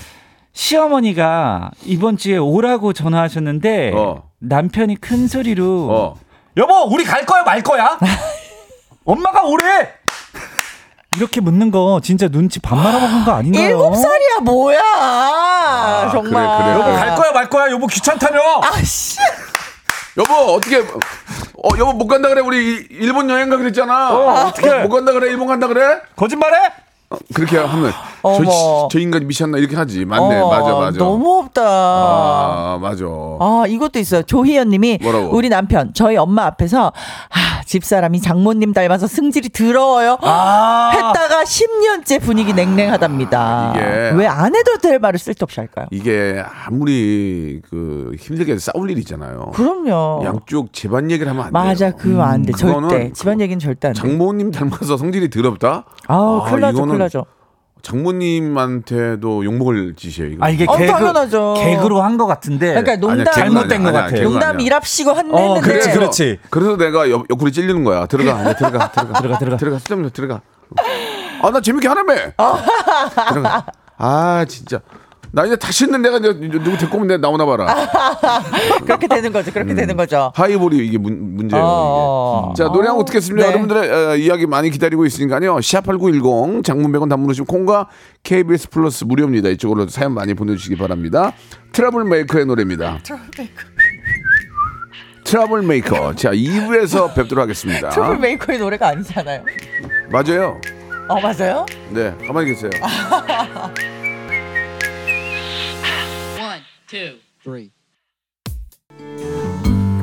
시어머니가 0.53 1.71
이번 1.85 2.17
주에 2.17 2.37
오라고 2.37 2.93
전화하셨는데 2.93 3.93
어. 3.95 4.25
남편이 4.41 4.97
큰 4.97 5.27
소리로 5.27 5.89
어. 5.91 6.15
여보 6.57 6.75
우리 6.93 7.05
갈 7.05 7.25
거야 7.25 7.43
말 7.43 7.63
거야? 7.63 7.99
엄마가 9.05 9.43
오래. 9.45 10.02
이렇게 11.17 11.41
묻는 11.41 11.71
거 11.71 12.01
진짜 12.03 12.29
눈치 12.29 12.59
밥 12.61 12.77
말아먹은 12.77 13.25
거 13.25 13.33
아닌가요? 13.33 13.65
일곱 13.69 13.95
살이야 13.95 14.39
뭐야 14.43 16.09
정말. 16.13 16.33
그래, 16.33 16.57
그래. 16.59 16.73
여보 16.75 16.93
갈 16.99 17.15
거야 17.17 17.33
말 17.33 17.49
거야 17.51 17.71
여보 17.71 17.87
귀찮다며. 17.87 18.41
아씨. 18.63 19.19
여보, 20.19 20.35
어떻게, 20.55 20.79
어, 20.79 21.69
여보 21.79 21.93
못 21.95 22.07
간다 22.07 22.29
그래. 22.29 22.43
우리 22.43 22.59
일- 22.59 22.87
일본 22.91 23.31
여행 23.31 23.49
가기로 23.49 23.69
했잖아. 23.69 24.11
어, 24.13 24.47
어떡해. 24.49 24.83
못 24.83 24.91
간다 24.91 25.13
그래. 25.13 25.29
일본 25.31 25.49
간다 25.49 25.67
그래? 25.69 26.01
거짓말해? 26.17 26.57
어, 27.13 27.17
그렇게 27.35 27.57
하면 27.59 27.93
저, 28.23 28.89
저 28.91 28.99
인간이 28.99 29.25
미쳤나 29.25 29.59
이렇게 29.59 29.75
하지. 29.77 30.05
맞네. 30.05 30.41
어, 30.41 30.49
맞아, 30.49 30.75
맞아. 30.75 30.99
너무 30.99 31.39
없다. 31.39 31.63
아, 31.65 32.79
맞아. 32.81 33.05
아, 33.41 33.65
이것도 33.69 33.99
있어요. 33.99 34.23
조희연 34.23 34.69
님이 34.69 34.99
뭐라고? 35.03 35.37
우리 35.37 35.49
남편, 35.49 35.93
저희 35.95 36.17
엄마 36.17 36.45
앞에서 36.47 36.89
아, 37.31 37.63
집사람이 37.67 38.21
장모님 38.21 38.73
닮아서 38.73 39.07
승질이 39.07 39.49
더러워요. 39.51 40.19
아. 40.23 40.91
했다가 40.93 41.43
10년째 41.45 42.21
분위기 42.21 42.53
냉랭하답니다. 42.53 43.73
이게- 43.75 44.13
왜 44.17 44.27
안 44.33 44.55
해도 44.55 44.79
될 44.79 44.99
말을 44.99 45.19
쓸데없이 45.19 45.61
할까요? 45.61 45.87
이게 45.91 46.43
아무리 46.67 47.61
그 47.69 48.13
힘들게 48.19 48.57
싸울 48.59 48.91
일 48.91 48.99
있잖아요. 48.99 49.51
그럼요. 49.55 50.23
양쪽 50.25 50.73
집안 50.73 51.11
얘기를 51.11 51.31
하면 51.31 51.47
안 51.47 51.53
맞아, 51.53 51.91
돼요. 51.91 51.99
그거 51.99 52.23
안 52.23 52.43
돼. 52.43 52.53
그거는 52.53 52.89
절대. 52.89 53.13
집안 53.13 53.41
얘기는 53.41 53.59
절대 53.59 53.89
안 53.89 53.95
돼. 53.95 54.01
장모님 54.01 54.51
닮아서 54.53 54.97
성질이 54.97 55.29
더럽다? 55.31 55.85
아우, 56.09 56.45
큰일 56.45 56.61
나죠, 56.61 56.79
이거는 56.79 56.95
나죠. 57.03 57.27
장모님한테도 57.83 59.45
욕먹을 59.45 59.95
짓이에요. 59.97 60.33
이거. 60.35 60.45
아 60.45 60.49
이게 60.51 60.65
어, 60.69 60.77
개그 60.77 60.93
당연하죠. 60.93 61.55
개그로 61.59 62.01
한 62.03 62.17
것 62.17 62.27
같은데 62.27 62.69
그러니까 62.69 62.97
농담, 62.97 63.21
아니야, 63.21 63.25
잘못된 63.33 63.83
것 63.83 63.93
같아. 63.93 64.09
개그는 64.11 64.31
농담 64.31 64.51
아니야. 64.51 64.67
일합시고 64.67 65.11
한 65.13 65.35
어, 65.35 65.37
했는데 65.39 65.61
그렇지, 65.69 65.91
그렇지. 65.91 66.39
그래서 66.51 66.77
내가 66.77 67.11
옆, 67.11 67.27
옆구리 67.31 67.51
찔리는 67.53 67.83
거야. 67.83 68.07
들어가, 68.07 68.41
네, 68.43 68.55
들어가, 68.57 68.91
들어가, 68.93 69.21
들어가, 69.21 69.39
들어가. 69.39 69.57
들어가, 69.57 69.79
수정료 69.79 70.11
들어가. 70.11 70.41
아, 71.43 71.51
나 71.51 71.61
재밌게 71.61 71.89
하라며. 71.89 72.15
들어가. 73.31 73.67
아, 73.99 74.45
진짜. 74.49 74.81
나 75.35 75.47
이제 75.47 75.57
다시는 75.57 76.03
내가 76.03 76.19
이제 76.19 76.31
누구 76.35 76.77
데리고 76.77 76.99
오면 76.99 77.09
내가 77.09 77.21
나오나 77.21 77.47
봐라. 77.47 77.75
그렇게 78.85 79.09
되는 79.09 79.33
거죠. 79.33 79.51
그렇게 79.51 79.75
되는 79.75 79.97
거죠. 79.97 80.31
하이볼이 80.35 80.87
이게 80.87 80.99
문, 80.99 81.37
문제예요. 81.37 81.65
어. 81.67 82.53
이게. 82.55 82.63
자, 82.63 82.69
노래 82.71 82.89
한 82.89 82.97
곡 82.97 83.07
듣겠습니다. 83.07 83.47
네. 83.47 83.53
여러분들의 83.53 83.91
어, 83.91 84.17
이야기 84.17 84.47
많이 84.47 84.69
기다리고 84.71 85.07
있으니까요. 85.07 85.57
샵8910 85.57 86.63
장문 86.65 86.93
100원 86.93 87.09
단문 87.09 87.31
오십 87.31 87.39
원 87.39 87.47
콩과 87.47 87.89
KBS 88.23 88.69
플러스 88.69 89.05
무료입니다. 89.05 89.49
이쪽으로 89.49 89.89
사연 89.89 90.13
많이 90.13 90.35
보내주시기 90.35 90.77
바랍니다. 90.77 91.33
트러블 91.73 92.05
메이커의 92.05 92.45
노래입니다. 92.45 92.99
트러블 95.25 95.63
메이커. 95.63 96.15
자, 96.15 96.33
2부에서 96.33 97.13
뵙도록 97.17 97.43
하겠습니다. 97.43 97.89
트러블 97.89 98.19
메이커의 98.19 98.59
노래가 98.59 98.89
아니잖아요. 98.89 99.45
맞아요. 100.11 100.61
어, 101.09 101.19
맞아요? 101.21 101.65
네, 101.91 102.15
가만히 102.27 102.49
계세요. 102.51 102.71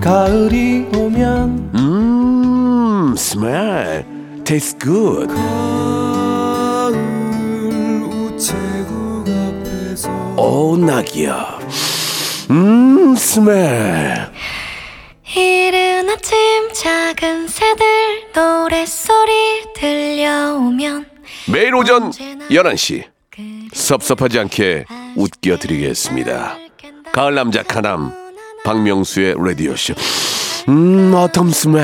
가을이 0.02 0.88
오면 0.96 1.72
음, 1.76 3.16
스멜. 3.16 4.04
Tastes 4.44 4.76
good. 4.80 5.32
가을 5.32 6.96
우체국 8.04 9.24
앞에서 9.28 10.10
오, 10.36 10.78
낙이야. 10.78 11.60
음, 12.50 13.16
스멜. 13.16 14.32
이른 15.38 16.10
아침 16.10 16.36
작은 16.74 17.48
새들 17.48 17.86
노랫소리 18.34 19.74
들려오면 19.76 21.06
매일 21.52 21.76
오전 21.76 22.10
11시 22.10 23.04
섭섭하지 23.74 24.40
않게 24.40 24.86
웃겨드리겠습니다. 25.16 26.69
가을 27.14 27.36
남자 27.36 27.64
카남 27.64 28.14
박명수의 28.64 29.36
라디오쇼 29.38 29.94
음 30.70 31.12
어텀 31.14 31.52
스멜 31.52 31.80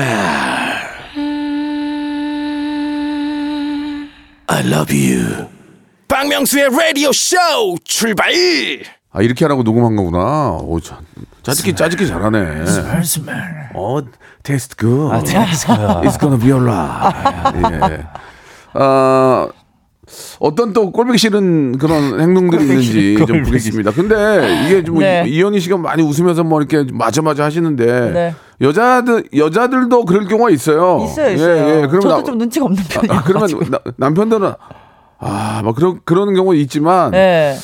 I 4.48 4.66
love 4.66 4.94
you 4.96 5.48
박명수의 6.08 6.68
라디오쇼 6.70 7.78
출발 7.84 8.30
아, 9.12 9.22
이렇게 9.22 9.46
하라고 9.46 9.62
녹음한 9.62 9.96
거구나. 9.96 10.58
오, 10.60 10.78
자, 10.78 10.98
짜증기, 11.42 11.74
짜증기 11.74 12.06
잘하네. 12.06 12.64
어, 13.74 14.00
taste 14.42 14.76
good. 14.78 15.10
아, 15.10 15.22
재밌어요. 15.24 16.02
It's 16.04 16.20
gonna 16.20 16.38
be 16.38 16.52
alright. 16.52 17.94
예. 17.94 18.06
아, 18.74 19.35
어떤 20.38 20.72
또 20.72 20.90
꼴보기 20.92 21.18
싫은 21.18 21.78
그런 21.78 22.20
행동들이 22.20 22.62
있는지 22.62 23.16
좀 23.26 23.42
보겠습니다. 23.42 23.90
근데 23.92 24.64
이게 24.66 24.84
좀 24.84 24.98
네. 24.98 25.24
이현희 25.26 25.60
씨가 25.60 25.76
많이 25.78 26.02
웃으면서 26.02 26.44
뭐 26.44 26.60
이렇게 26.60 26.84
마저 26.92 27.22
마저 27.22 27.42
하시는데 27.42 28.10
네. 28.12 28.34
여자들 28.60 29.24
여자들도 29.34 30.04
그럴 30.04 30.26
경우가 30.26 30.50
있어요. 30.50 31.04
있어요, 31.04 31.34
있어요. 31.34 31.56
예, 31.56 31.60
예. 31.82 31.86
그러면 31.86 32.00
저도 32.00 32.16
나- 32.16 32.22
좀 32.24 32.38
눈치가 32.38 32.64
없는 32.66 32.82
편이에요. 32.88 33.18
아, 33.18 33.22
그러면 33.24 33.48
나- 33.70 33.78
남편들은 33.96 34.52
아, 35.18 35.62
막 35.64 35.74
그런 35.74 36.00
그런 36.04 36.34
경우 36.34 36.54
있지만 36.54 37.10
네. 37.12 37.56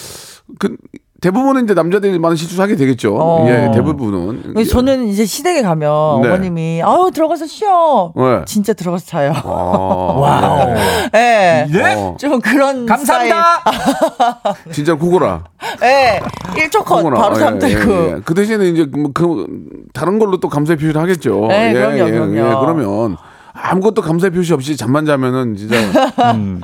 그 0.59 0.77
대부분은 1.23 1.65
이제 1.65 1.73
남자들이 1.73 2.19
많은 2.19 2.37
실수하게 2.37 2.75
되겠죠. 2.75 3.17
어. 3.17 3.47
예, 3.49 3.71
대부분은. 3.73 4.65
저는 4.69 5.07
이제 5.07 5.25
시댁에 5.25 5.63
가면 5.63 6.21
네. 6.21 6.29
어머님이 6.29 6.83
아유 6.83 7.11
들어가서 7.15 7.47
쉬어. 7.47 8.13
네. 8.17 8.45
진짜 8.45 8.73
들어가서 8.73 9.07
자요. 9.07 9.33
아, 9.33 9.49
와우. 10.19 10.75
예. 11.15 11.67
네? 11.71 11.95
어, 11.95 12.17
좀 12.19 12.41
그런 12.41 12.87
감사합니다. 12.87 13.63
진짜. 14.73 14.97
스타일. 14.99 15.41
예. 15.85 16.21
1초 16.67 16.85
컷 16.85 16.97
코골아. 16.97 17.21
바로 17.21 17.37
예, 17.37 17.39
잠들고. 17.39 17.93
예, 17.93 18.11
예. 18.17 18.21
그 18.25 18.35
대신에 18.35 18.67
이제 18.69 18.87
그, 18.93 19.13
그 19.13 19.47
다른 19.95 20.19
걸로 20.19 20.39
또 20.39 20.49
감사의 20.49 20.77
표시를 20.77 21.01
하겠죠. 21.01 21.47
네, 21.49 21.69
예, 21.69 21.73
그럼요, 21.73 21.99
예, 21.99 22.11
그럼요. 22.11 22.37
예, 22.37 22.43
그러면 22.43 23.17
아무것도 23.65 24.03
감사의 24.03 24.33
표시 24.33 24.53
없이 24.53 24.77
잠만 24.77 25.07
자면은 25.07 25.55
진짜 25.57 25.77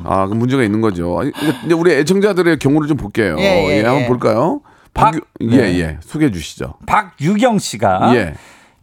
아, 0.04 0.26
그 0.26 0.34
문제가 0.34 0.62
있는 0.64 0.80
거죠. 0.80 1.18
아니, 1.20 1.30
이제 1.64 1.72
우리 1.74 1.92
애청자들의 1.92 2.58
경우를 2.58 2.88
좀 2.88 2.96
볼게요. 2.96 3.36
예, 3.38 3.42
예, 3.68 3.78
예, 3.78 3.82
한번 3.84 4.02
예. 4.02 4.06
볼까요? 4.08 4.60
박- 4.94 5.12
박, 5.12 5.20
예, 5.42 5.46
네. 5.46 5.80
예. 5.80 5.98
소개해 6.00 6.32
주시죠. 6.32 6.74
박유경 6.86 7.58
씨가 7.60 8.14
예. 8.16 8.34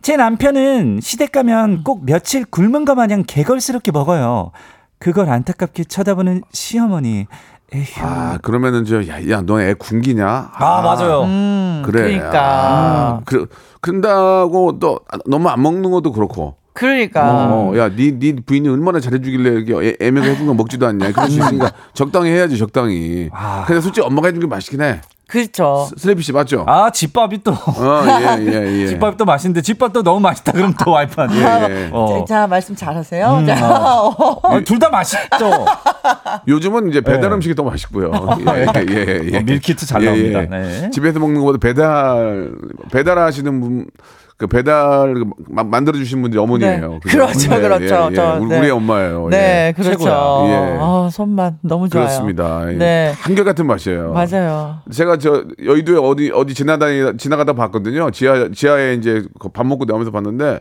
제 0.01 0.15
남편은 0.15 0.99
시댁 1.01 1.31
가면 1.33 1.83
꼭 1.83 2.05
며칠 2.05 2.45
굶은 2.45 2.85
것 2.85 2.95
마냥 2.95 3.23
개걸스럽게 3.27 3.91
먹어요. 3.91 4.51
그걸 4.99 5.29
안타깝게 5.29 5.83
쳐다보는 5.85 6.43
시어머니. 6.53 7.25
에휴. 7.73 7.83
아, 8.01 8.37
그러면은 8.41 8.85
저 8.85 9.05
야, 9.07 9.27
야, 9.29 9.41
너애 9.41 9.73
굶기냐? 9.73 10.51
아, 10.53 10.81
맞아요. 10.81 11.23
음, 11.23 11.81
그래. 11.85 12.13
그러니까. 12.15 12.39
아, 12.39 13.21
그, 13.25 13.47
그런다고 13.81 14.79
또 14.79 14.99
너무 15.25 15.49
안 15.49 15.61
먹는 15.61 15.91
것도 15.91 16.11
그렇고. 16.13 16.55
그러니까. 16.75 17.47
어, 17.49 17.73
야, 17.77 17.89
네, 17.89 18.11
네 18.11 18.35
부인이 18.45 18.67
얼마나 18.69 18.99
잘해주길래 18.99 19.49
이렇게 19.61 19.87
애- 19.87 20.07
애매하게 20.07 20.33
해준 20.33 20.45
거 20.45 20.53
먹지도 20.53 20.85
않냐. 20.85 21.11
그럴 21.13 21.29
수 21.29 21.39
있으니까 21.39 21.71
적당히 21.93 22.29
해야지, 22.29 22.57
적당히. 22.57 23.29
근데 23.65 23.81
솔직히 23.81 24.05
엄마가 24.05 24.27
해준 24.27 24.41
게 24.41 24.47
맛있긴 24.47 24.81
해. 24.81 24.99
그렇죠. 25.27 25.89
슬래피 25.97 26.21
씨 26.21 26.31
맞죠? 26.31 26.65
아, 26.67 26.91
집밥이 26.91 27.41
또. 27.43 27.51
어, 27.51 28.05
예, 28.21 28.45
예, 28.45 28.81
예. 28.81 28.87
집밥이 28.87 29.17
또 29.17 29.25
맛있는데 29.25 29.61
집밥도 29.61 30.03
너무 30.03 30.19
맛있다. 30.19 30.51
그럼 30.51 30.73
또 30.83 30.91
와이프한테. 30.91 31.35
예. 31.39 31.89
어. 31.91 32.23
자, 32.27 32.45
말씀 32.45 32.75
잘하세요. 32.75 33.37
음, 33.39 33.45
자, 33.47 33.55
아, 33.55 34.61
둘다 34.63 34.89
맛있죠. 34.89 35.65
요즘은 36.47 36.89
이제 36.89 37.01
배달 37.01 37.29
네. 37.29 37.35
음식이 37.37 37.55
더 37.55 37.63
맛있고요. 37.63 38.11
예, 38.55 38.85
예, 38.87 39.29
예. 39.33 39.37
어, 39.37 39.41
밀키트 39.41 39.85
잘 39.87 40.05
나옵니다. 40.05 40.41
네. 40.41 40.91
집에서 40.91 41.17
먹는 41.19 41.39
것보다 41.41 41.57
배달, 41.57 42.51
배달하시는 42.91 43.59
분, 43.61 43.87
그 44.37 44.47
배달 44.47 45.15
마- 45.47 45.63
만들어 45.63 45.97
주신 45.97 46.21
분들이 46.21 46.41
어머니예요. 46.41 46.91
네. 46.91 46.99
그렇죠, 47.09 47.55
예, 47.55 47.59
그렇죠. 47.61 47.85
예, 47.85 48.07
예. 48.11 48.15
저, 48.15 48.37
우리, 48.41 48.49
네. 48.49 48.59
우리 48.59 48.69
엄마예요. 48.69 49.29
네, 49.29 49.67
예. 49.69 49.71
그렇죠. 49.71 49.91
최고야. 49.91 50.13
예. 50.47 50.77
아, 50.79 51.09
손맛 51.09 51.53
너무 51.61 51.87
좋아요. 51.87 52.05
그렇습니다. 52.05 52.69
예. 52.69 52.73
네. 52.75 53.13
한결 53.17 53.45
같은 53.45 53.65
맛이에요. 53.65 54.11
맞아요. 54.11 54.79
제가 54.91 55.17
저 55.19 55.45
여의도에 55.63 55.97
어디 56.01 56.31
어디 56.33 56.53
지나다니 56.53 57.17
지나가다 57.17 57.53
봤거든요. 57.53 58.11
지하 58.11 58.49
지하에 58.53 58.95
이제 58.95 59.23
그밥 59.39 59.65
먹고 59.67 59.85
나오면서 59.85 60.11
봤는데 60.11 60.59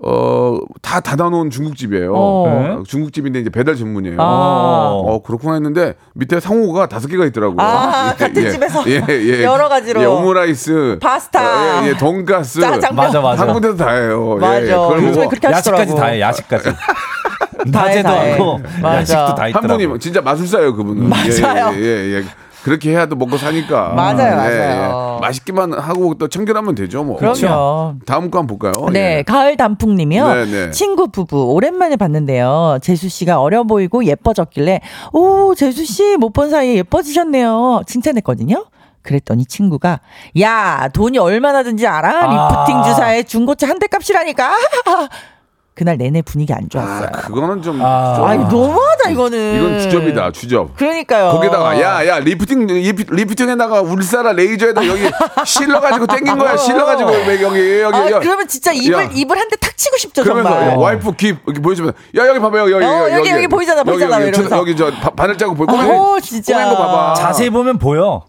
어 0.00 0.58
다 0.82 1.00
닫아놓은 1.00 1.48
중국집이에요. 1.50 2.12
어. 2.14 2.78
어, 2.80 2.82
중국집인데 2.86 3.40
이제 3.40 3.50
배달 3.50 3.76
전문이에요. 3.76 4.16
아. 4.20 4.90
어 4.92 5.22
그렇구나 5.22 5.54
했는데 5.54 5.94
밑에 6.14 6.38
상호가 6.40 6.86
다섯 6.86 7.08
개가 7.08 7.24
있더라고요. 7.26 7.56
아, 7.60 8.12
같은 8.18 8.50
집에서 8.50 8.82
여러 9.42 9.68
가지로. 9.68 10.02
예, 10.02 10.04
오므라이스, 10.06 10.98
파스타. 11.00 11.40
어, 11.80 11.84
예, 11.84 11.88
예, 11.88 11.96
돈가스, 11.96 12.60
짜장면. 12.60 12.96
맞아, 12.96 13.20
맞아. 13.20 13.42
한 13.42 13.52
군데서 13.54 13.76
다 13.76 13.90
해요. 13.92 14.36
맞아. 14.40 14.62
예, 14.62 14.66
그걸 14.66 14.96
요즘에 15.04 15.12
보고 15.14 15.28
그렇게 15.30 15.46
하시더라고. 15.46 15.80
야식까지 15.82 16.00
다 16.00 16.06
해, 16.08 16.20
야식까지. 16.20 16.64
다 17.72 17.84
해, 17.86 18.02
낮에도 18.02 18.08
다 18.08 18.14
해. 18.20 18.32
하고 18.32 18.58
맞아. 18.82 18.96
야식도 18.98 19.34
다한 19.36 19.50
있더라고. 19.50 19.78
분이 19.88 19.98
진짜 20.00 20.20
마술사예요 20.20 20.74
그분은. 20.74 21.08
맞아요. 21.08 21.72
예, 21.76 21.80
예, 21.80 21.84
예, 21.86 22.14
예. 22.16 22.24
그렇게 22.64 22.90
해야 22.90 23.06
또 23.06 23.16
먹고 23.16 23.36
사니까. 23.36 23.90
맞아요, 23.96 24.32
예, 24.32 24.36
맞아요. 24.36 25.16
예. 25.16 25.20
맛있기만 25.20 25.72
하고 25.74 26.14
또 26.14 26.28
청결하면 26.28 26.74
되죠 26.74 27.02
뭐. 27.04 27.16
그럼요. 27.16 27.96
다음 28.06 28.30
거 28.30 28.38
한번 28.38 28.46
볼까요? 28.58 28.88
네, 28.90 29.18
예. 29.18 29.22
가을 29.22 29.56
단풍님이요. 29.56 30.28
네, 30.34 30.44
네. 30.46 30.70
친구 30.70 31.08
부부 31.08 31.52
오랜만에 31.52 31.96
봤는데요. 31.96 32.78
제수 32.82 33.08
씨가 33.08 33.40
어려 33.40 33.64
보이고 33.64 34.04
예뻐졌길래 34.04 34.80
오 35.12 35.54
제수 35.54 35.84
씨 35.84 36.16
못 36.16 36.30
본 36.32 36.50
사이에 36.50 36.76
예뻐지셨네요. 36.76 37.82
칭찬했거든요. 37.86 38.66
그랬더니 39.02 39.44
친구가 39.46 40.00
야 40.40 40.88
돈이 40.94 41.18
얼마나 41.18 41.62
든지 41.64 41.86
알아? 41.86 42.08
아. 42.24 42.64
리프팅 42.66 42.82
주사에 42.84 43.22
중고차 43.24 43.68
한 43.68 43.78
대 43.78 43.86
값이라니까. 43.88 44.50
그날 45.74 45.96
내내 45.96 46.20
분위기 46.20 46.52
안 46.52 46.68
좋았어요. 46.68 47.08
아, 47.12 47.20
그거는 47.22 47.62
좀. 47.62 47.80
아. 47.82 48.14
좀- 48.16 48.24
아, 48.26 48.34
이거 48.34 48.44
너무하다 48.44 49.08
이거는. 49.10 49.56
이건 49.56 49.78
주접이다, 49.80 50.30
주접. 50.32 50.76
그러니까요. 50.76 51.30
거기다가 51.30 51.80
야, 51.80 52.06
야, 52.06 52.18
리프팅, 52.18 52.66
리프, 52.66 53.04
리프팅에다가 53.14 53.80
울쎄라 53.80 54.32
레이저에다 54.34 54.86
여기 54.86 55.10
실 55.46 55.58
넣어가지고 55.58 56.06
땡긴 56.08 56.36
거야. 56.38 56.56
실 56.58 56.68
넣어가지고 56.68 57.10
왜 57.10 57.42
여기, 57.42 57.80
여기, 57.80 57.96
아, 57.96 58.10
여기. 58.10 58.24
그러면 58.26 58.46
진짜 58.48 58.70
입을 58.72 58.92
야. 59.04 59.08
입을 59.14 59.38
한 59.38 59.48
대 59.48 59.56
탁 59.56 59.76
치고 59.76 59.96
싶죠 59.96 60.22
그러면서 60.22 60.50
정말. 60.50 60.76
와이프 60.76 61.12
귀 61.16 61.28
이렇게 61.46 61.60
보여주면 61.60 61.92
야 62.16 62.26
여기 62.26 62.38
봐봐 62.38 62.58
여기 62.60 62.72
여기 62.72 62.84
어, 62.84 63.10
여기, 63.10 63.30
여기 63.30 63.48
보이잖아, 63.48 63.82
보이잖아, 63.82 64.16
여기, 64.16 64.28
이러면서. 64.28 64.48
저, 64.48 64.56
여기 64.58 64.76
저 64.76 64.90
바, 64.92 65.10
바늘 65.10 65.36
자국 65.38 65.56
보여 65.56 65.66
꼬맨 65.66 65.90
어, 65.90 66.20
진짜. 66.20 66.52
꼬맨 66.54 66.68
거 66.68 66.76
봐봐 66.76 67.14
자세히 67.14 67.50
보면 67.50 67.78
보여. 67.78 68.24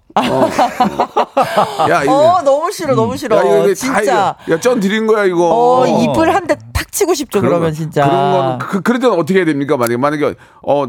야 1.90 2.04
이거 2.04 2.16
어 2.36 2.42
너무 2.42 2.72
싫어 2.72 2.94
너무 2.96 3.18
싫어. 3.18 3.38
야 3.38 3.42
이거, 3.44 3.58
이거 3.66 3.74
진짜. 3.74 4.36
야 4.50 4.58
쩐 4.58 4.80
들인 4.80 5.08
거야 5.08 5.26
이거 5.26 5.50
어 5.82 5.88
입을 5.88 6.34
한 6.34 6.46
대 6.48 6.56
탁 6.74 6.92
치고 6.92 7.14
싶죠 7.16 7.40
그런 7.42 7.52
그러면 7.54 7.72
거- 7.72 7.76
진짜. 7.76 8.06
그런 8.06 8.32
거는 8.32 8.58
그, 8.60 8.82
그럴 8.82 9.00
때는 9.00 9.18
어떻게 9.20 9.40
해야 9.40 9.46
됩니까 9.46 9.78
만약에 9.78 9.98
만약에 9.98 10.36
어 10.62 10.86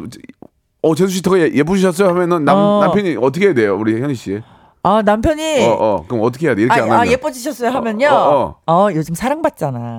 어, 0.82 0.94
제수 0.94 1.12
씨 1.14 1.22
더 1.22 1.38
예쁘셨어요 1.38 2.08
하면은 2.10 2.44
남, 2.44 2.56
어. 2.58 2.80
남편이 2.82 3.16
어떻게 3.22 3.46
해야 3.46 3.54
돼요 3.54 3.74
우리 3.78 3.98
현이 4.02 4.14
씨? 4.14 4.42
아 4.82 5.00
남편이 5.02 5.64
어, 5.66 5.72
어, 5.80 6.04
그럼 6.06 6.22
어떻게 6.24 6.46
해야 6.48 6.54
돼? 6.54 6.60
이렇게 6.62 6.78
아, 6.78 6.84
안 6.84 6.92
아, 6.92 6.98
하면. 7.00 7.12
예뻐지셨어요 7.12 7.70
하면요. 7.70 8.08
어, 8.08 8.56
어, 8.66 8.72
어. 8.84 8.88
요즘 8.92 9.14
사랑받잖아. 9.14 9.98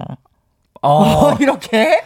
어. 0.83 0.89
어, 1.03 1.33
이렇게? 1.41 2.03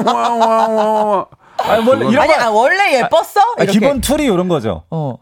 와와와와와. 0.00 1.26
아니, 1.58 1.88
원래 1.88 2.08
이런 2.08 2.18
아니 2.24 2.32
거. 2.34 2.40
아, 2.42 2.50
원래 2.50 2.98
예뻤어? 2.98 3.40
아, 3.58 3.62
이렇게. 3.62 3.78
기본 3.78 4.00
틀이 4.00 4.24
이런 4.24 4.48
거죠. 4.48 4.82
어. 4.90 5.14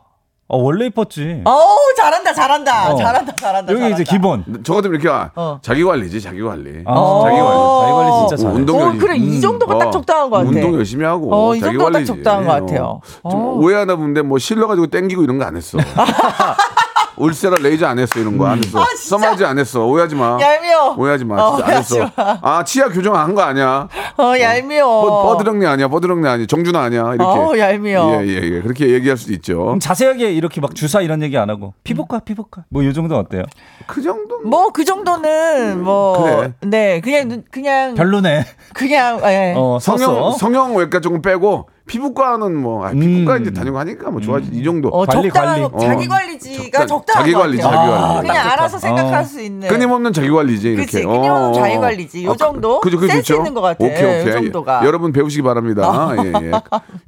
어, 0.50 0.56
원래 0.56 0.86
이뻤지. 0.86 1.42
어우 1.44 1.76
잘한다 1.96 2.32
잘한다 2.32 2.92
어. 2.92 2.96
잘한다 2.96 3.34
잘한다. 3.34 3.70
여기 3.72 3.84
이제 3.92 4.02
잘한다. 4.04 4.10
기본. 4.44 4.62
저 4.64 4.74
같으면 4.74 4.98
이렇게 4.98 5.14
아, 5.14 5.30
어. 5.36 5.58
자기 5.60 5.84
관리지 5.84 6.22
자기 6.22 6.40
관리. 6.42 6.82
아, 6.86 7.20
자기 7.24 7.36
관리. 7.38 7.58
자기 7.82 7.92
관리 7.92 8.10
진짜 8.18 8.34
어, 8.34 8.36
잘해. 8.38 8.54
운동 8.54 8.76
어, 8.78 8.80
열심히. 8.86 8.98
그래 9.00 9.16
이 9.16 9.40
정도가 9.42 9.78
딱 9.78 9.88
어, 9.88 9.90
적당한 9.90 10.30
것 10.30 10.36
같아. 10.38 10.48
운동 10.48 10.74
열심히 10.74 11.04
하고 11.04 11.28
어, 11.34 11.54
이 11.54 11.60
자기 11.60 11.72
정도가 11.76 11.90
딱 11.90 11.92
관리지. 11.92 12.12
적당한 12.14 12.44
것 12.46 12.50
어. 12.50 12.60
같아요. 12.60 13.00
좀 13.30 13.40
어. 13.40 13.52
오해하나 13.58 13.96
본데 13.96 14.22
뭐 14.22 14.38
실러가지고 14.38 14.86
땡기고 14.86 15.22
이런 15.22 15.36
거 15.38 15.44
안 15.44 15.54
했어. 15.56 15.76
울세라 17.18 17.56
레이저 17.62 17.86
안 17.86 17.98
했어 17.98 18.18
이런 18.20 18.36
거 18.38 18.46
안 18.46 18.58
했어. 18.58 18.80
아, 18.80 18.84
진짜? 18.96 19.18
써마지 19.18 19.44
안 19.44 19.58
했어. 19.58 19.84
오해하지 19.84 20.14
마. 20.14 20.38
얄미워. 20.40 20.94
오해하지 20.96 21.24
마. 21.24 21.36
어, 21.40 21.56
진짜 21.56 21.64
안 21.64 21.68
오해하지 21.70 21.98
했어. 22.00 22.12
마. 22.16 22.38
아 22.42 22.64
치아 22.64 22.88
교정 22.88 23.14
한거 23.16 23.42
아니야. 23.42 23.88
어 24.16 24.32
얄미워. 24.38 25.02
버, 25.02 25.22
버드렁니 25.34 25.66
아니야. 25.66 25.88
버드렁니 25.88 26.26
아니야. 26.28 26.46
정준아 26.46 26.80
아니야. 26.80 27.14
이렇게. 27.14 27.22
어, 27.24 27.58
얄미워. 27.58 28.22
예예 28.24 28.40
예, 28.42 28.60
그렇게 28.62 28.88
얘기할 28.90 29.16
수도 29.16 29.32
있죠. 29.34 29.76
자세하게 29.80 30.32
이렇게 30.32 30.60
막 30.60 30.74
주사 30.74 31.00
이런 31.00 31.22
얘기 31.22 31.36
안 31.38 31.50
하고 31.50 31.74
피부과 31.84 32.20
피부과 32.20 32.64
뭐 32.70 32.82
이 32.82 32.92
정도 32.94 33.16
어때요? 33.16 33.42
그 33.86 34.00
정도. 34.02 34.40
뭐 34.42 34.68
그 34.72 34.84
정도는 34.84 35.82
뭐 35.82 36.22
그래. 36.22 36.52
네 36.62 37.00
그냥 37.00 37.28
눈- 37.28 37.44
그냥 37.50 37.94
별로네. 37.94 38.44
그냥 38.74 39.20
예. 39.24 39.54
어, 39.56 39.78
성형 39.80 40.06
성형 40.08 40.32
성형 40.38 40.76
외과 40.76 41.00
조금 41.00 41.20
빼고 41.22 41.68
피부과는 41.88 42.54
뭐 42.56 42.86
아, 42.86 42.90
피부과 42.92 43.36
음. 43.36 43.42
이제 43.42 43.50
다니고 43.52 43.78
하니까 43.78 44.10
뭐 44.10 44.20
좋아지 44.20 44.50
이 44.52 44.62
정도. 44.62 44.88
어, 44.90 45.04
관리, 45.04 45.28
적당한 45.28 45.60
관리. 45.62 45.72
거, 45.72 45.78
자기 45.80 46.04
어. 46.04 46.08
관리지가 46.08 46.62
적당- 46.62 46.86
적당한 46.86 47.22
자기 47.22 47.32
것 47.32 47.38
관리, 47.40 47.56
같아요. 47.56 47.76
자기 47.76 47.90
관리. 47.90 48.28
그냥 48.28 48.34
딱 48.44 48.52
알아서 48.52 48.76
좋다. 48.78 48.86
생각할 48.86 49.20
어. 49.20 49.24
수 49.24 49.40
있는. 49.40 49.68
끊임없는 49.68 50.12
자기 50.12 50.30
관리지 50.30 50.68
이렇게. 50.68 50.84
그치, 50.86 51.02
끊임없는 51.04 51.52
자기 51.54 51.76
관리지. 51.78 52.24
요 52.24 52.36
정도? 52.36 52.80
그죠, 52.80 52.98
그죠, 52.98 53.12
센스 53.12 53.22
그죠? 53.32 53.36
있는 53.38 53.54
것 53.54 53.60
같아. 53.62 53.84
오케이, 53.84 53.96
오케이. 54.04 54.28
요 54.28 54.32
정도가. 54.32 54.82
여러분 54.84 55.12
배우시기 55.12 55.42
바랍니다. 55.42 56.10
예, 56.24 56.32
예. 56.46 56.52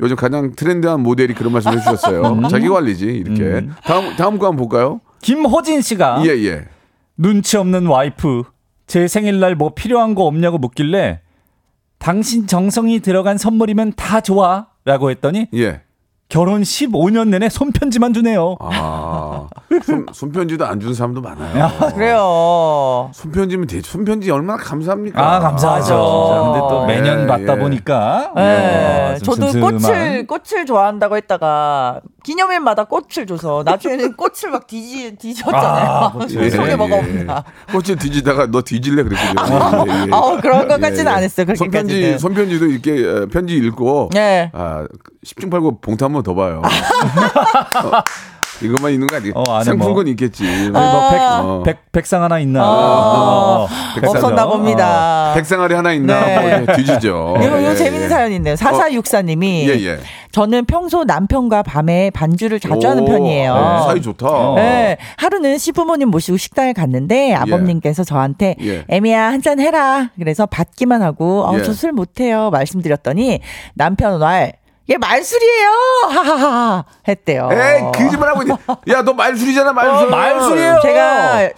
요즘 0.00 0.16
가장 0.16 0.52
트렌드한 0.56 1.00
모델이 1.00 1.34
그런 1.34 1.52
말씀 1.52 1.72
해주셨어요. 1.72 2.22
음. 2.22 2.48
자기 2.48 2.68
관리지 2.68 3.04
이렇게. 3.06 3.66
다음 3.84 4.16
다음 4.16 4.38
거 4.38 4.46
한번 4.48 4.56
볼까요? 4.56 5.00
김호진 5.22 5.82
씨가 5.82 6.22
예, 6.24 6.30
예. 6.30 6.64
눈치 7.16 7.56
없는 7.58 7.86
와이프 7.86 8.44
제 8.86 9.06
생일날 9.06 9.54
뭐 9.54 9.72
필요한 9.74 10.14
거 10.14 10.24
없냐고 10.24 10.56
묻길래 10.58 11.20
당신 12.04 12.46
정성이 12.46 13.00
들어간 13.00 13.36
선물이면 13.38 13.92
다 13.94 14.20
좋아 14.20 14.66
라고 14.84 15.10
했더니 15.10 15.46
예. 15.54 15.82
결혼 16.30 16.62
15년 16.62 17.28
내내 17.28 17.48
손편지만 17.48 18.14
주네요. 18.14 18.56
아, 18.60 19.48
손, 19.84 20.06
손편지도 20.12 20.64
안준 20.64 20.94
사람도 20.94 21.20
많아요. 21.20 21.68
그래요. 21.92 23.10
손편지면 23.12 23.66
대 23.66 23.80
손편지 23.82 24.30
얼마나 24.30 24.62
감사합니까? 24.62 25.20
아 25.20 25.40
감사하죠. 25.40 25.84
진짜. 25.84 26.42
근데 26.44 26.58
또 26.60 26.86
매년 26.86 27.22
예, 27.22 27.26
받다 27.26 27.54
예. 27.54 27.58
보니까 27.58 28.32
예, 28.38 29.14
어, 29.16 29.18
좀 29.18 29.34
저도. 29.34 29.60
꽃을 29.60 30.26
꽃을 30.28 30.66
좋아한다고 30.66 31.16
했다가 31.16 32.00
기념일마다 32.22 32.84
꽃을 32.84 33.26
줘서 33.26 33.62
나중에는 33.64 34.14
꽃을 34.18 34.50
막 34.52 34.66
뒤지 34.66 35.16
뒤졌잖아요. 35.16 35.90
아, 35.90 36.12
그렇죠. 36.12 36.48
속에 36.50 36.76
뭐가 36.76 36.96
없나. 36.96 37.44
꽃을 37.72 37.96
뒤지다가 37.96 38.46
너 38.46 38.62
뒤질래 38.62 39.02
그랬거든요. 39.02 39.84
예, 39.88 40.06
예. 40.06 40.10
어, 40.12 40.38
그런 40.40 40.68
것 40.68 40.80
같지는 40.80 41.08
않았어요, 41.08 41.46
그렇게까지는. 41.46 41.58
손편지 42.18 42.18
손편지도 42.18 42.66
이렇게 42.66 43.06
어, 43.06 43.26
편지 43.30 43.56
읽고 43.56 44.10
예. 44.16 44.50
아 44.52 44.86
10중 45.24 45.50
팔고 45.50 45.80
봉투 45.80 46.04
한 46.04 46.12
번 46.12 46.22
더 46.22 46.34
봐요. 46.34 46.62
어, 46.64 46.68
이것만 48.62 48.92
있는 48.92 49.06
거 49.06 49.16
아니겠? 49.16 49.32
어, 49.36 49.62
생fun건 49.62 49.94
뭐. 49.94 50.10
있겠지. 50.10 50.44
우리 50.44 50.70
뭐 50.70 50.80
어. 50.80 51.62
백, 51.64 51.74
백, 51.74 51.92
백상 51.92 52.22
하나 52.22 52.38
있나? 52.38 52.60
어, 52.62 53.68
백상이죠. 53.94 54.18
없었나 54.18 54.46
봅니다. 54.46 55.32
백상아리 55.34 55.74
하나 55.74 55.92
있나? 55.92 56.24
네. 56.24 56.58
뭐 56.60 56.76
뒤지죠. 56.76 57.08
요, 57.08 57.42
요 57.42 57.70
예, 57.70 57.74
재밌는 57.74 58.04
예. 58.04 58.08
사연이 58.08 58.36
있네요. 58.36 58.54
4464님이 58.54 59.66
예, 59.68 59.86
예. 59.86 59.98
저는 60.32 60.64
평소 60.66 61.04
남편과 61.04 61.62
밤에 61.62 62.10
반주를 62.10 62.60
자주 62.60 62.88
하는 62.88 63.02
오, 63.02 63.06
편이에요. 63.06 63.52
어, 63.52 63.86
사이 63.88 64.00
좋다. 64.00 64.54
네, 64.56 64.96
하루는 65.16 65.58
시부모님 65.58 66.08
모시고 66.08 66.36
식당에 66.36 66.72
갔는데 66.72 67.34
아버님께서 67.34 68.04
저한테 68.04 68.56
예. 68.62 68.84
애미야 68.88 69.32
한잔 69.32 69.58
해라. 69.58 70.10
그래서 70.18 70.46
받기만 70.46 71.02
하고 71.02 71.44
어, 71.44 71.58
예. 71.58 71.62
저술 71.62 71.92
못해요 71.92 72.50
말씀드렸더니 72.50 73.40
남편은 73.74 74.18
말 74.18 74.52
얘 74.90 74.96
말술이에요 74.98 75.70
하하하 76.08 76.84
했대요. 77.06 77.48
에이 77.52 77.82
거짓말 77.94 78.28
하고 78.30 78.42
있네. 78.42 78.54
야 78.88 79.02
너 79.02 79.12
말술이잖아 79.12 79.72
말술. 79.72 80.08
어, 80.08 80.10
말술이에요. 80.10 80.80
제가 80.82 81.50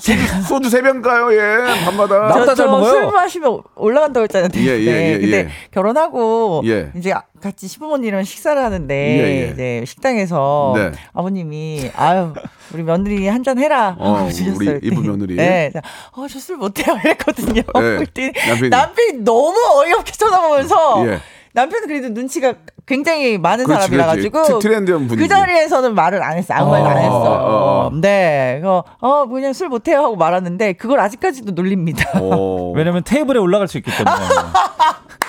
소주 0.47 0.69
세 0.69 0.77
병 0.77 1.01
까요 1.01 1.33
얘 1.33 1.85
밤마다. 1.85 2.29
남자 2.29 2.55
잘 2.55 2.67
먹어요. 2.67 2.91
술 2.91 3.07
마시면 3.13 3.63
올라간다고 3.77 4.25
했잖아요. 4.25 4.49
예, 4.57 4.61
예, 4.61 5.13
예, 5.15 5.19
근데 5.19 5.37
예. 5.39 5.49
결혼하고 5.71 6.63
예. 6.67 6.91
이제 6.95 7.15
같이 7.43 7.69
시부모님이랑 7.69 8.23
식사를 8.25 8.63
하는데 8.63 8.95
예, 8.95 9.47
예. 9.47 9.51
이제 9.53 9.85
식당에서 9.87 10.75
네. 10.77 10.93
아버님이 11.15 11.91
아유 11.97 12.35
우리 12.75 12.83
며느리 12.83 13.27
한 13.29 13.43
잔 13.43 13.59
해라 13.59 13.97
어, 13.99 14.29
주셨어요. 14.31 14.71
우리 14.77 14.81
이쁜 14.83 15.03
며느리. 15.05 15.37
네. 15.37 15.73
어 16.13 16.27
저 16.29 16.39
술 16.39 16.57
못해요 16.59 16.97
이랬거든요. 17.03 17.63
네, 17.63 17.63
그랬더니 17.97 18.33
남편이. 18.47 18.69
남편이 18.69 19.13
너무 19.25 19.57
어이없게 19.81 20.13
쳐다보면서 20.13 21.07
예. 21.09 21.21
남편은 21.55 21.87
그래도 21.89 22.09
눈치가 22.09 22.55
굉장히 22.87 23.37
많은 23.39 23.65
그렇지, 23.67 23.83
사람이라 23.89 24.05
그렇지. 24.13 24.31
가지고 24.31 24.59
트- 24.61 24.67
트렌디한 24.69 25.07
분위기. 25.07 25.23
그 25.23 25.29
자리에서는 25.29 25.95
말을 25.95 26.23
안 26.23 26.37
했어. 26.39 26.55
아무 26.55 26.71
말도 26.71 26.89
안 26.89 26.97
어, 26.97 27.01
했어. 27.01 27.17
어, 27.17 27.87
어. 27.87 27.91
네. 28.01 28.59
그거 28.61 28.85
어 29.01 29.27
그냥 29.27 29.53
술 29.53 29.69
못해요 29.69 29.99
하고 30.03 30.17
말았는데 30.17 30.73
그걸 30.75 30.99
아직까지도 31.01 31.53
놀립니다. 31.53 32.11
어. 32.21 32.73
왜냐면 32.75 33.03
테이블에 33.05 33.39
올라갈 33.39 33.69
수 33.69 33.77
있기 33.79 33.91
때문에. 33.91 34.17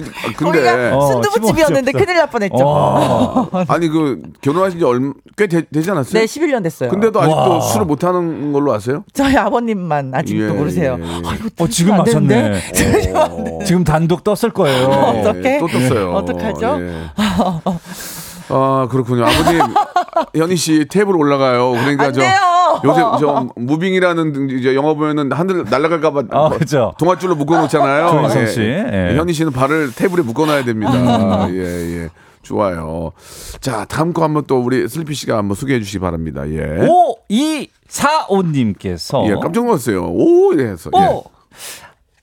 아, 0.00 0.32
거기가 0.32 0.52
근데 0.52 0.90
어, 0.90 1.12
순두부집이었는데 1.12 1.92
큰일 1.92 2.16
날 2.16 2.30
뻔했죠. 2.30 2.56
어. 2.58 3.48
아니 3.68 3.88
그 3.88 4.22
결혼하신 4.40 4.78
지 4.78 4.84
얼마 4.84 5.12
꽤 5.36 5.46
되, 5.46 5.62
지 5.62 5.90
않았어요? 5.90 6.20
네, 6.20 6.24
11년 6.26 6.62
됐어요. 6.62 6.90
근데도 6.90 7.20
아직도 7.20 7.50
와. 7.50 7.60
술을 7.60 7.86
못 7.86 8.04
하는 8.04 8.52
걸로 8.52 8.72
아세요? 8.72 9.04
저희 9.12 9.36
아버님만 9.36 10.14
아직도 10.14 10.44
예, 10.44 10.48
모르세요. 10.48 10.96
예, 11.00 11.04
예. 11.04 11.22
아이고, 11.26 11.48
어, 11.58 11.68
지금? 11.68 11.96
마셨네. 11.96 12.60
어. 13.14 13.58
지금 13.64 13.84
단독 13.84 14.24
떴을 14.24 14.52
거예요. 14.52 14.86
어떡해? 14.88 15.58
또 15.58 15.66
떴어요. 15.68 16.12
어떡하죠? 16.12 16.78
예. 18.50 18.54
아 18.54 18.88
그렇군요. 18.90 19.24
아버님 19.24 19.60
현희 20.34 20.56
씨 20.56 20.84
탭으로 20.84 21.18
올라가요. 21.18 21.72
그러니까 21.72 22.04
안저 22.06 22.20
돼요. 22.20 22.32
요새 22.84 23.00
저 23.20 23.48
무빙이라는 23.56 24.50
이제 24.58 24.74
영화 24.74 24.94
보면은 24.94 25.30
하늘 25.32 25.64
날아갈까봐 25.64 26.22
아, 26.30 26.48
그죠. 26.50 26.94
동아줄로 26.98 27.34
묶어놓잖아요. 27.36 28.08
조인성 28.08 28.46
씨. 28.46 28.60
예. 28.60 29.14
현희 29.16 29.32
씨는 29.32 29.52
발을 29.52 29.92
테이블에 29.94 30.22
묶어놔야 30.22 30.64
됩니다. 30.64 31.48
예 31.50 32.02
예. 32.04 32.08
좋아요. 32.42 33.12
자 33.60 33.84
다음 33.84 34.12
거 34.12 34.24
한번 34.24 34.44
또 34.46 34.58
우리 34.60 34.88
슬피 34.88 35.14
씨가 35.14 35.36
한번 35.36 35.54
소개해 35.54 35.78
주시기 35.80 35.98
바랍니다. 36.00 36.42
예. 36.48 36.88
5245님께서 38.08 39.26
예, 39.28 39.34
깜짝 39.40 39.64
놀랐어요. 39.64 40.06
오, 40.10 40.52
이래서. 40.52 40.90
예. 40.96 41.00
어. 41.00 41.22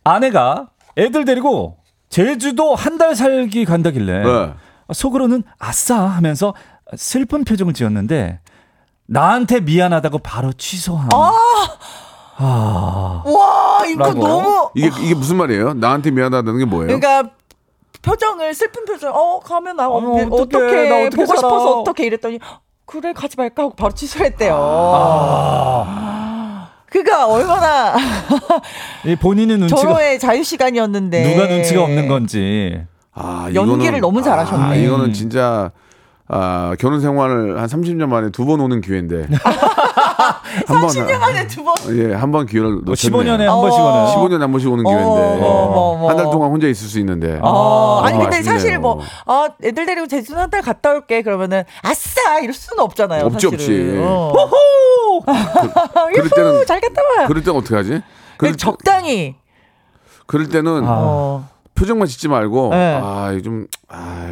아내가 0.04 0.70
애들 0.98 1.26
데리고 1.26 1.78
제주도 2.10 2.76
한 2.76 2.98
달 2.98 3.16
살기 3.16 3.64
간다길래 3.66 4.24
네. 4.24 4.54
속으로는 4.94 5.44
아싸 5.58 6.06
하면서 6.06 6.54
슬픈 6.96 7.44
표정을 7.44 7.74
지었는데 7.74 8.40
나한테 9.06 9.60
미안하다고 9.62 10.20
바로 10.20 10.54
취소함. 10.54 11.10
아. 12.42 13.24
와, 13.26 13.86
이거 13.86 14.06
라고. 14.06 14.28
너무 14.28 14.70
이게 14.76 14.90
이게 15.02 15.14
무슨 15.14 15.38
말이에요? 15.38 15.74
나한테 15.74 16.12
미안하다는 16.12 16.60
게 16.60 16.66
뭐예요? 16.66 16.88
그러니까 16.88 17.32
표정을 18.02 18.54
슬픈 18.54 18.86
표정. 18.86 19.14
어, 19.14 19.40
가면 19.40 19.76
나 19.76 19.90
어머, 19.90 20.14
어떻게. 20.32 20.90
나 20.90 21.02
어떻게 21.02 21.16
보고 21.18 21.26
살아. 21.28 21.40
싶어서 21.40 21.80
어떻게 21.82 22.06
이랬더니 22.06 22.40
그래 22.86 23.14
가지 23.14 23.36
말까 23.38 23.64
하고 23.64 23.76
바로 23.76 23.92
취소했대요. 23.94 24.56
아. 24.58 26.70
그 26.86 27.04
그가 27.04 27.28
얼마나 27.28 27.96
이 29.06 29.16
본인은 29.16 29.60
눈치가 29.60 29.82
절호의 29.82 30.20
자유 30.20 30.44
시간이었는데 30.44 31.34
누가 31.34 31.48
눈치가 31.48 31.84
없는 31.84 32.08
건지. 32.08 32.82
아, 33.14 33.50
연기를 33.54 34.00
너무 34.00 34.22
잘하셨네. 34.22 34.64
아, 34.64 34.76
이거는 34.76 35.14
진짜 35.14 35.72
아, 36.28 36.76
결혼 36.80 37.02
생활을 37.02 37.60
한 37.60 37.66
30년 37.68 38.08
만에 38.08 38.30
두 38.30 38.46
번 38.46 38.60
오는 38.62 38.82
기회인데. 38.82 39.28
한 40.68 40.82
번, 40.82 40.90
30년 40.90 41.18
만에 41.20 41.48
두 41.48 41.64
번. 41.64 41.74
예, 41.98 42.14
한 42.14 42.32
번 42.32 42.46
기회를 42.46 42.82
놓쳤네. 42.84 42.96
15년에 42.96 43.38
한 43.40 43.50
어. 43.50 43.62
번씩 43.62 43.80
오는. 43.80 44.06
15년에 44.06 44.40
한 44.42 44.52
번씩 44.52 44.72
오는 44.72 44.86
어, 44.86 44.90
기회인데. 44.90 45.46
어머, 45.46 45.46
어머. 45.96 46.10
한달 46.10 46.26
동안 46.26 46.52
혼자 46.52 46.68
있을 46.68 46.88
수 46.88 47.00
있는데. 47.00 47.40
어, 47.42 48.02
아니 48.04 48.14
너무 48.14 48.24
근데 48.26 48.38
아쉽네요. 48.38 48.60
사실 48.60 48.80
뭐 48.80 49.02
아, 49.26 49.48
애들 49.64 49.86
데리고 49.86 50.08
제주 50.08 50.38
한달 50.38 50.62
갔다 50.62 50.92
올게 50.92 51.22
그러면은 51.24 51.64
아싸 51.82 52.40
이럴 52.40 52.54
수는 52.54 52.84
없잖아요. 52.84 53.26
없지, 53.26 53.50
사실은. 53.50 54.04
없지. 54.04 54.04
어. 54.04 55.22
그럴 56.14 56.30
때는 56.30 56.66
잘 56.66 56.80
갔다 56.82 57.02
와. 57.18 57.28
그럴 57.28 57.44
때는 57.44 57.60
어떻게 57.60 57.76
하지? 57.76 58.02
그럴, 58.38 58.56
적당히. 58.56 59.36
그럴 60.28 60.48
때는 60.50 60.84
아. 60.86 61.48
어. 61.80 61.82
표정만 61.82 62.08
짓지 62.08 62.28
말고 62.28 62.70
네. 62.72 63.00
아, 63.02 63.32
이거 63.32 63.42
좀 63.42 63.68
아, 63.88 64.28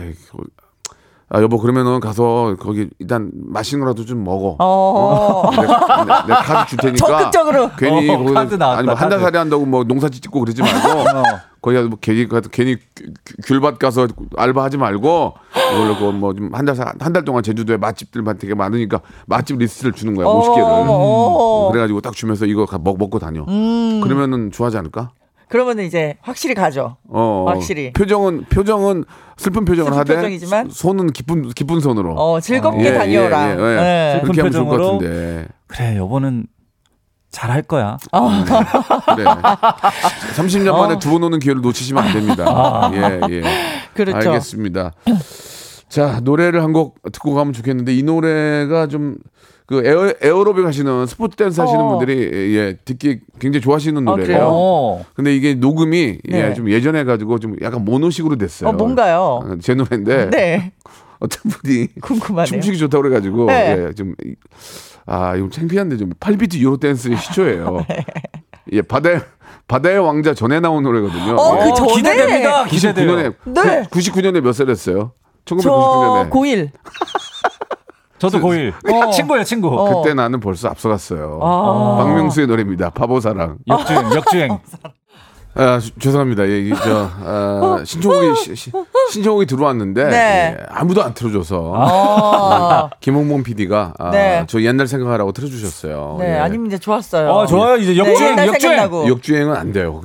아, 1.29 1.41
여보 1.41 1.57
그러면은 1.57 1.99
가서 1.99 2.55
거기 2.57 2.87
일단 2.99 3.29
맛있는 3.33 3.83
거라도 3.83 4.05
좀 4.05 4.23
먹어. 4.23 4.55
어. 4.59 5.49
내가, 5.51 6.03
내가- 6.05 6.25
내가 6.25 6.41
카드 6.41 6.69
줄 6.69 6.77
테니까 6.79 7.05
적극적으로. 7.05 7.69
괜히 7.77 8.09
어, 8.09 8.17
거기 8.17 8.33
카드 8.33 8.55
나왔다, 8.55 8.79
아니 8.79 8.85
뭐 8.85 8.95
한 8.95 9.09
달 9.09 9.19
카드. 9.19 9.23
살이 9.25 9.37
한다고 9.37 9.65
뭐 9.65 9.83
농사 9.83 10.07
짓고 10.07 10.39
그러지 10.39 10.61
말고 10.61 10.71
거기 11.61 11.75
가서 11.75 11.89
뭐 11.89 11.97
괜히 11.99 12.29
가서 12.29 12.47
괜히 12.49 12.77
귤- 12.95 13.59
귤밭 13.61 13.77
가서 13.77 14.07
알바 14.37 14.63
하지 14.63 14.77
말고 14.77 15.33
이걸로 15.73 16.11
뭐좀 16.13 16.51
한달한달 16.53 17.25
동안 17.25 17.43
제주도에 17.43 17.75
맛집들만 17.75 18.37
되게 18.37 18.53
많으니까 18.55 19.01
맛집 19.25 19.57
리스트를 19.57 19.91
주는 19.91 20.15
거야 20.15 20.27
50개를 20.27 20.61
어. 20.63 21.69
그래가지고 21.73 21.99
딱 21.99 22.13
주면서 22.13 22.45
이거 22.45 22.65
가- 22.65 22.77
먹, 22.81 22.97
먹고 22.97 23.19
다녀 23.19 23.43
음. 23.49 23.99
그러면은 24.01 24.49
좋아하지 24.51 24.77
않을까? 24.77 25.09
그러면은 25.49 25.85
이제 25.85 26.17
확실히 26.21 26.53
가죠. 26.55 26.97
어, 27.09 27.45
어. 27.47 27.49
확실히. 27.49 27.93
표정은 27.93 28.45
표정은 28.49 29.05
슬픈 29.37 29.65
표정을 29.65 29.91
슬픈 29.91 29.99
하되 29.99 30.15
표정이지만 30.15 30.69
손은 30.69 31.11
기쁜 31.11 31.49
기쁜 31.49 31.79
손으로 31.79 32.13
어, 32.15 32.39
즐겁게 32.39 32.85
예, 32.85 32.93
다녀라. 32.93 33.49
예, 33.49 33.55
예, 33.57 33.61
예. 33.61 33.75
네. 33.75 34.19
그렇게 34.23 34.41
하면 34.41 34.51
좋을 34.51 34.65
것 34.65 34.71
표정으로. 34.71 34.97
같은데 34.99 35.47
그래 35.67 35.95
여보는 35.97 36.47
잘할 37.29 37.61
거야. 37.61 37.97
그래 39.15 39.25
30년 40.35 40.71
만에 40.77 40.97
두번 40.99 41.23
오는 41.23 41.39
기회를 41.39 41.61
놓치시면 41.61 42.03
안 42.03 42.13
됩니다 42.13 42.89
예 42.93 43.19
예. 43.29 43.41
그렇죠. 43.93 44.17
알겠습니다. 44.29 44.91
자 45.89 46.19
노래를 46.23 46.63
한 46.63 46.73
곡 46.73 47.01
듣고 47.11 47.33
가면 47.33 47.53
좋겠는데 47.53 47.95
이 47.95 48.03
노래가 48.03 48.87
좀 48.87 49.15
그 49.67 49.85
에어, 49.85 50.13
에어로빅 50.21 50.65
하시는 50.65 51.05
스포츠 51.07 51.35
댄스 51.35 51.59
하시는 51.59 51.81
어. 51.81 51.89
분들이 51.89 52.55
예 52.55 52.77
듣기 52.85 53.19
굉장히 53.37 53.61
좋아하시는 53.61 54.07
아, 54.07 54.11
노래예요. 54.11 54.47
어. 54.49 55.05
근데 55.13 55.35
이게 55.35 55.55
녹음이 55.55 56.19
네. 56.23 56.49
예, 56.49 56.53
좀 56.53 56.69
예전에 56.71 57.03
가지고 57.03 57.37
좀 57.37 57.57
약간 57.61 57.83
모노식으로 57.83 58.37
됐어요. 58.37 58.69
어, 58.69 58.73
뭔가요? 58.73 59.41
아, 59.43 59.57
제 59.61 59.73
노래인데 59.75 60.29
네. 60.29 60.71
어떤 61.19 61.51
분이 61.51 61.87
궁금하네요. 62.01 62.45
춤추기 62.45 62.77
좋다고 62.77 63.01
그래가지고 63.03 63.47
네. 63.47 63.87
예, 63.89 63.93
좀 63.93 64.15
아, 65.05 65.35
이거 65.35 65.49
창피한데 65.49 65.97
좀 65.97 66.11
8비트 66.11 66.57
유로 66.59 66.77
댄스의 66.77 67.17
시초예요. 67.17 67.85
예, 68.71 68.81
바다의 68.81 69.19
바다의 69.67 69.99
왕자 69.99 70.33
전에 70.33 70.61
나온 70.61 70.83
노래거든요. 70.83 71.35
어, 71.35 71.59
예. 71.59 71.69
그 71.69 71.75
전에? 71.75 71.93
기대됩니다. 71.95 72.65
기대돼요. 72.65 73.11
99년에 73.11 73.35
네. 73.53 73.83
99년에 73.89 74.39
몇 74.39 74.53
살이었어요? 74.53 75.11
저 75.43 75.55
1999년에. 75.57 76.29
고1. 76.29 76.69
저도 78.19 78.39
고1. 78.39 78.73
어. 79.07 79.11
친구예요 79.11 79.43
친구. 79.43 79.67
어. 79.69 80.01
그때 80.01 80.13
나는 80.13 80.39
벌써 80.39 80.69
앞서갔어요. 80.69 81.39
아. 81.41 81.97
박명수의 82.03 82.47
노래입니다. 82.47 82.89
바보사랑. 82.91 83.57
역주행 83.67 84.13
역주행. 84.15 84.59
아, 85.59 85.79
주- 85.79 85.89
죄송합니다. 85.97 86.47
예, 86.47 86.59
이, 86.59 86.69
저, 86.83 87.09
아, 87.25 87.81
신청곡이, 87.83 88.35
시- 88.35 88.55
시- 88.55 88.71
신청곡이 89.11 89.47
들어왔는데, 89.47 90.03
네. 90.03 90.55
예, 90.59 90.65
아무도 90.69 91.01
안 91.03 91.15
틀어줘서, 91.15 91.71
어. 91.75 92.89
김홍범 92.99 93.41
PD가, 93.41 93.93
아, 93.97 94.11
네. 94.11 94.45
저 94.47 94.61
옛날 94.61 94.85
생각하라고 94.85 95.31
틀어주셨어요. 95.31 96.17
네, 96.19 96.35
예. 96.35 96.37
아닙니다. 96.37 96.77
좋았어요. 96.77 97.29
어 97.31 97.47
좋아요 97.47 97.77
이제 97.77 97.93
네, 97.93 97.97
역주행 97.97 98.31
옛날 98.33 98.47
역주행. 98.49 98.59
생각나고. 98.77 99.07
역주행은 99.09 99.55
안 99.55 99.71
돼요. 99.73 99.99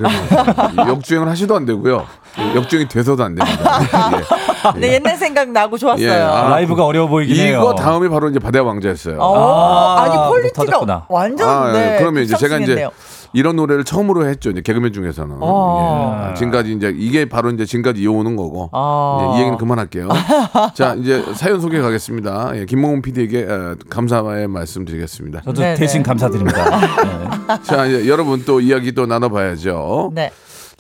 역주행을 0.89 1.29
하셔도 1.29 1.55
안 1.55 1.67
되고요. 1.67 2.07
역주행이 2.55 2.89
돼서도 2.89 3.23
안 3.23 3.35
됩니다. 3.35 3.81
예. 4.77 4.81
네, 4.81 4.93
옛날 4.95 5.17
생각 5.17 5.51
나고 5.51 5.77
좋았어요. 5.77 6.07
예, 6.07 6.13
아, 6.13 6.49
라이브가 6.49 6.85
어려워 6.85 7.09
보이긴 7.09 7.37
해요. 7.37 7.61
이거 7.61 7.75
다음이 7.75 8.09
바로 8.09 8.29
이제 8.29 8.39
바다의 8.39 8.65
왕자였어요. 8.65 9.19
어, 9.19 9.39
아, 9.39 10.03
아니 10.03 10.17
퀄리티가. 10.17 11.07
완전 11.09 11.49
아, 11.49 11.73
네, 11.73 11.97
그러면 11.99 12.23
이제 12.23 12.37
제가 12.37 12.59
이제. 12.59 12.89
이런 13.35 13.57
노래를 13.57 13.85
처음으로 13.85 14.27
했죠. 14.29 14.51
이제 14.51 14.61
개그맨 14.61 14.93
중에서는. 14.93 15.37
어. 15.41 16.29
예. 16.31 16.35
지금까지 16.35 16.73
이제 16.73 16.93
이게 16.95 17.25
바로 17.25 17.51
이제 17.51 17.65
지금까지 17.65 18.03
이어오는 18.03 18.37
거고. 18.37 18.69
아. 18.73 19.19
이제 19.31 19.37
이 19.37 19.41
얘기는 19.41 19.59
그만할게요. 19.59 20.09
자, 20.75 20.95
이제 20.95 21.25
사연 21.35 21.61
소개 21.61 21.81
가겠습니다. 21.81 22.53
예, 22.57 22.67
김몽훈 22.67 23.01
PD에게 23.03 23.47
어, 23.49 23.77
감사의 23.89 24.49
말씀 24.49 24.85
드리겠습니다. 24.85 25.41
저도 25.45 25.63
네네. 25.63 25.77
대신 25.77 26.03
감사드립니다. 26.03 26.79
네. 27.49 27.63
자, 27.63 27.87
이제 27.87 28.07
여러분 28.09 28.45
또 28.45 28.61
이야기 28.61 28.93
또 28.93 29.07
나눠봐야죠. 29.07 30.11
네. 30.15 30.31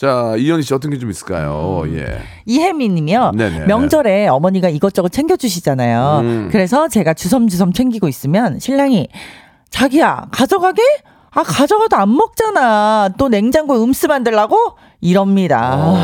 자, 0.03 0.35
이현희 0.37 0.63
씨 0.65 0.75
어떤 0.75 0.91
게 0.91 0.99
좀 0.99 1.11
있을까요? 1.11 1.85
예. 1.95 2.19
이혜미 2.45 2.89
님이요. 2.89 3.33
네네. 3.37 3.67
명절에 3.67 4.27
어머니가 4.27 4.69
이것저것 4.69 5.11
챙겨주시잖아요. 5.13 6.19
음. 6.23 6.49
그래서 6.51 6.89
제가 6.89 7.15
주섬주섬 7.15 7.73
챙기고 7.73 8.09
있으면 8.09 8.59
신랑이 8.59 9.07
자기야 9.71 10.27
가져가게? 10.33 10.83
아 11.31 11.45
가져가도 11.45 11.97
안 11.97 12.15
먹잖아. 12.17 13.11
또 13.17 13.29
냉장고에 13.29 13.79
음스 13.79 14.07
만들라고? 14.07 14.57
이럽니다. 15.01 15.77
어. 15.77 15.97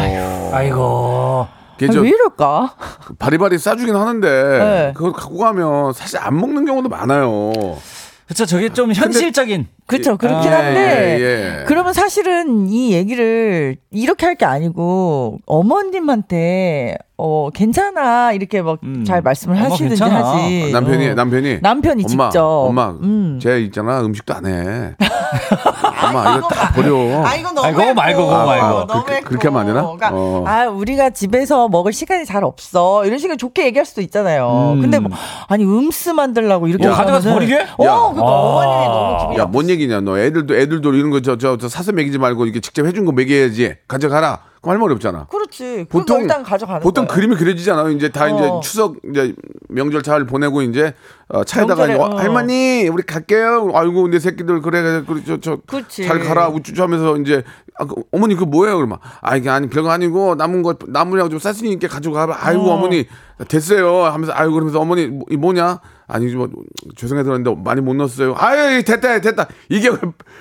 아이고. 0.53 1.47
아, 1.51 1.93
저왜 1.93 2.09
이럴까? 2.09 2.75
바리바리 3.19 3.59
싸주긴 3.59 3.97
하는데 3.97 4.29
네. 4.31 4.93
그걸 4.95 5.13
갖고 5.13 5.39
가면 5.39 5.93
사실 5.93 6.19
안 6.21 6.39
먹는 6.41 6.65
경우도 6.65 6.89
많아요. 6.89 7.53
그렇죠. 8.29 8.45
저게 8.45 8.69
좀 8.69 8.93
현실적인. 8.93 9.67
그렇죠. 9.87 10.19
그렇긴 10.19 10.51
예, 10.51 10.55
한데 10.55 11.19
예, 11.19 11.23
예. 11.61 11.65
그러면 11.67 11.95
사실은 11.95 12.69
이 12.69 12.93
얘기를 12.93 13.77
이렇게 13.91 14.27
할 14.27 14.35
게 14.37 14.45
아니고 14.45 15.39
어머님한테 15.47 16.99
어 17.21 17.51
괜찮아 17.53 18.33
이렇게 18.33 18.63
막잘 18.63 18.79
음. 18.85 19.05
말씀을 19.25 19.61
하시든지 19.61 19.89
괜찮아. 19.97 20.35
하지. 20.35 20.71
남편이 20.73 21.09
어. 21.09 21.15
남편이 21.15 21.59
남편이 21.63 22.05
엄마, 22.13 22.29
직접 22.31 22.45
엄마, 22.45 22.91
음. 22.91 23.41
쟤 23.43 23.61
있잖아 23.63 24.01
음식도 24.03 24.35
안 24.35 24.47
해. 24.47 24.95
엄마 26.07 26.37
이거 26.39 26.47
다 26.49 26.71
버려. 26.73 27.25
아 27.27 27.35
이거 27.35 27.51
너무 27.51 27.73
그거 27.73 27.93
말고, 27.93 28.25
그거 28.25 28.47
말고. 28.47 28.67
너무 28.87 28.87
그렇게- 29.03 29.15
했고. 29.17 29.29
그렇게 29.31 29.49
하면 29.49 29.61
안 29.61 29.67
되나? 29.67 29.81
그러니까 29.83 30.11
어. 30.13 30.45
아 30.47 30.67
우리가 30.69 31.11
집에서 31.11 31.69
먹을 31.69 31.93
시간이 31.93 32.25
잘 32.25 32.45
없어 32.45 33.05
이런 33.05 33.19
식으로 33.19 33.37
좋게 33.37 33.67
얘기할 33.67 33.85
수도 33.85 34.01
있잖아요. 34.01 34.75
음. 34.77 34.81
근데 34.81 35.01
뭐 35.01 35.11
아니 35.49 35.65
음스 35.65 36.11
만들라고 36.11 36.69
이렇게 36.69 36.87
야. 36.87 36.93
가져가서 36.93 37.31
하면은- 37.31 37.35
버리게? 37.35 37.67
어, 37.79 37.85
아. 37.89 37.95
어머님이 38.05 38.85
너무 38.87 39.19
기분이 39.23 39.39
야, 39.39 39.45
뭔 39.47 39.69
얘기냐, 39.69 40.01
너. 40.03 40.17
애들도, 40.19 40.55
애들도 40.57 40.95
이런 40.95 41.11
거, 41.11 41.21
저, 41.21 41.37
저, 41.37 41.57
저 41.59 41.69
사서 41.69 41.91
먹이지 41.93 42.19
말고, 42.19 42.45
이렇게 42.45 42.61
직접 42.61 42.87
해준 42.87 43.05
거 43.05 43.13
먹여야지. 43.13 43.75
가져가라. 43.89 44.41
그럼 44.61 44.73
할 44.73 44.79
말이 44.79 44.93
없잖아. 44.95 45.27
그렇지. 45.27 45.87
보통, 45.89 46.01
보통 46.01 46.21
일단 46.23 46.43
가져가는 46.43 46.81
보통 46.81 47.07
거예요. 47.07 47.15
그림이 47.15 47.37
그려지잖아요. 47.37 47.91
이제 47.91 48.09
다 48.09 48.29
이제 48.29 48.45
어. 48.45 48.61
추석, 48.61 48.97
이제 49.11 49.35
명절 49.69 50.03
잘 50.03 50.25
보내고, 50.27 50.63
이제, 50.63 50.95
어, 51.29 51.45
차에다가, 51.45 51.87
명절에, 51.87 51.95
이제, 51.95 52.03
어. 52.03 52.19
할머니, 52.19 52.89
우리 52.89 53.03
갈게요. 53.03 53.71
아이고, 53.75 54.09
내 54.09 54.19
새끼들, 54.19 54.61
그래, 54.61 55.03
그래, 55.07 55.23
저, 55.27 55.39
저, 55.41 55.59
그치. 55.67 56.05
잘 56.05 56.19
가라. 56.21 56.49
우쭈쭈 56.49 56.83
하면서, 56.83 57.17
이제, 57.19 57.45
아, 57.79 57.85
그, 57.85 57.95
어머니, 58.13 58.35
그거 58.35 58.47
뭐예요? 58.47 58.77
그러면, 58.77 58.99
아, 59.21 59.37
이게 59.37 59.49
아니, 59.49 59.69
별거 59.69 59.91
아니고, 59.91 60.35
남은 60.35 60.63
거, 60.63 60.77
나무랑 60.87 61.31
좀 61.31 61.39
쌌으니까 61.39 61.87
가져가. 61.89 62.27
아이고, 62.41 62.71
어. 62.71 62.79
머니 62.81 63.07
됐어요. 63.47 64.05
하면서, 64.05 64.33
아이고, 64.35 64.55
그러면서, 64.55 64.81
어머니, 64.81 65.07
뭐, 65.07 65.25
이 65.31 65.37
뭐냐? 65.37 65.81
아니, 66.09 66.35
뭐, 66.35 66.49
죄송해서 66.97 67.29
그런데 67.29 67.55
많이 67.63 67.81
못 67.83 67.95
넣었어요. 67.95 68.35
아유, 68.39 68.83
됐다, 68.83 69.21
됐다. 69.21 69.47
이게 69.69 69.91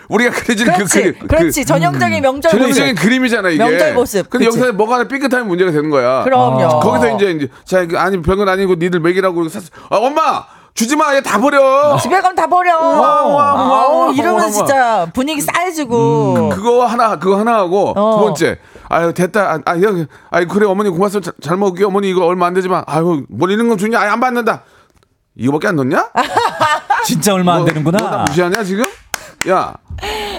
우리가 0.07 0.31
그려지는 0.31 0.71
그 0.73 0.77
그렇지. 0.77 1.01
그림. 1.01 1.27
그렇지. 1.27 1.65
전형적인 1.65 2.21
명절 2.21 2.51
전형적인 2.51 2.93
모습. 2.93 3.03
그림이잖아 3.03 3.49
이게. 3.49 3.63
명절 3.63 3.93
모습. 3.93 4.29
근데 4.29 4.45
그치. 4.45 4.57
여기서 4.59 4.73
뭐가 4.73 4.95
하나 4.95 5.07
삐끗하면 5.07 5.47
문제가 5.47 5.71
되는 5.71 5.89
거야. 5.89 6.23
그럼요. 6.23 6.79
거기서 6.79 7.15
이제 7.15 7.31
이제 7.31 7.49
자 7.65 7.85
아니 8.01 8.21
별건 8.21 8.47
아니고 8.47 8.75
니들 8.75 9.01
먹이라고 9.01 9.49
샀어. 9.49 9.67
아 9.89 9.97
엄마 9.97 10.45
주지 10.73 10.95
마. 10.95 11.13
얘 11.15 11.21
다 11.21 11.37
버려. 11.39 11.97
집에 12.01 12.15
가면 12.21 12.35
다 12.35 12.47
버려. 12.47 12.77
와, 12.77 13.25
와, 13.25 13.53
와, 13.53 13.89
와, 14.05 14.11
이러면 14.13 14.35
와. 14.43 14.49
진짜 14.49 15.07
분위기 15.13 15.41
싸해지고. 15.41 16.49
그거 16.53 16.85
하나 16.85 17.19
그거 17.19 17.37
하나 17.39 17.55
하고 17.55 17.93
어. 17.97 18.17
두 18.19 18.23
번째. 18.25 18.59
아유 18.89 19.13
됐다. 19.13 19.59
아, 19.65 19.73
아 20.31 20.45
그래 20.45 20.65
어머니 20.65 20.89
고맙습니다. 20.89 21.31
잘, 21.31 21.33
잘 21.41 21.57
먹을게요. 21.57 21.87
어머니 21.87 22.09
이거 22.09 22.25
얼마 22.25 22.45
안 22.45 22.53
되지만 22.53 22.83
아유 22.87 23.23
뭐 23.27 23.49
이런 23.49 23.67
거 23.67 23.75
주냐? 23.75 23.99
아안 23.99 24.21
받는다. 24.21 24.63
이거밖에 25.37 25.67
안 25.67 25.75
넣냐? 25.75 26.09
진짜 27.05 27.33
얼마 27.33 27.53
안 27.53 27.59
너- 27.59 27.65
너나 27.65 27.73
되는구나. 27.73 28.25
무시하냐 28.27 28.63
지금? 28.63 28.85
야 29.47 29.73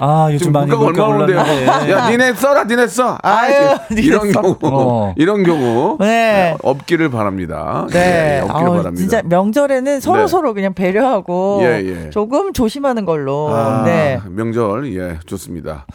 아 0.00 0.28
요즘 0.32 0.52
많이 0.52 0.66
물가가 0.70 0.86
얼마 1.06 1.16
물가? 1.26 1.42
올랐는데. 1.42 1.90
야, 1.92 2.08
니네 2.08 2.34
써라, 2.34 2.62
니네 2.64 2.86
써. 2.86 3.18
아, 3.20 3.28
아유, 3.28 3.76
니네 3.90 4.02
이런 4.02 4.32
써. 4.32 4.40
경우, 4.40 4.56
어. 4.62 5.14
이런 5.16 5.42
경우 5.42 5.96
네. 5.98 6.56
없기를 6.62 7.10
바랍니다. 7.10 7.86
네. 7.90 8.36
예, 8.36 8.40
없기를 8.42 8.66
아우, 8.68 8.76
바랍니다. 8.76 8.96
진짜 8.96 9.22
명절에는 9.24 9.98
서로 10.00 10.20
네. 10.20 10.26
서로 10.28 10.54
그냥 10.54 10.74
배려하고 10.74 11.58
예, 11.62 11.82
예. 11.84 12.10
조금 12.10 12.52
조심하는 12.52 13.04
걸로. 13.04 13.48
아, 13.52 13.82
네. 13.84 14.20
명절 14.28 14.94
예 14.94 15.18
좋습니다. 15.26 15.86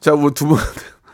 자, 0.00 0.12
우리 0.12 0.34
두 0.34 0.46
분. 0.48 0.58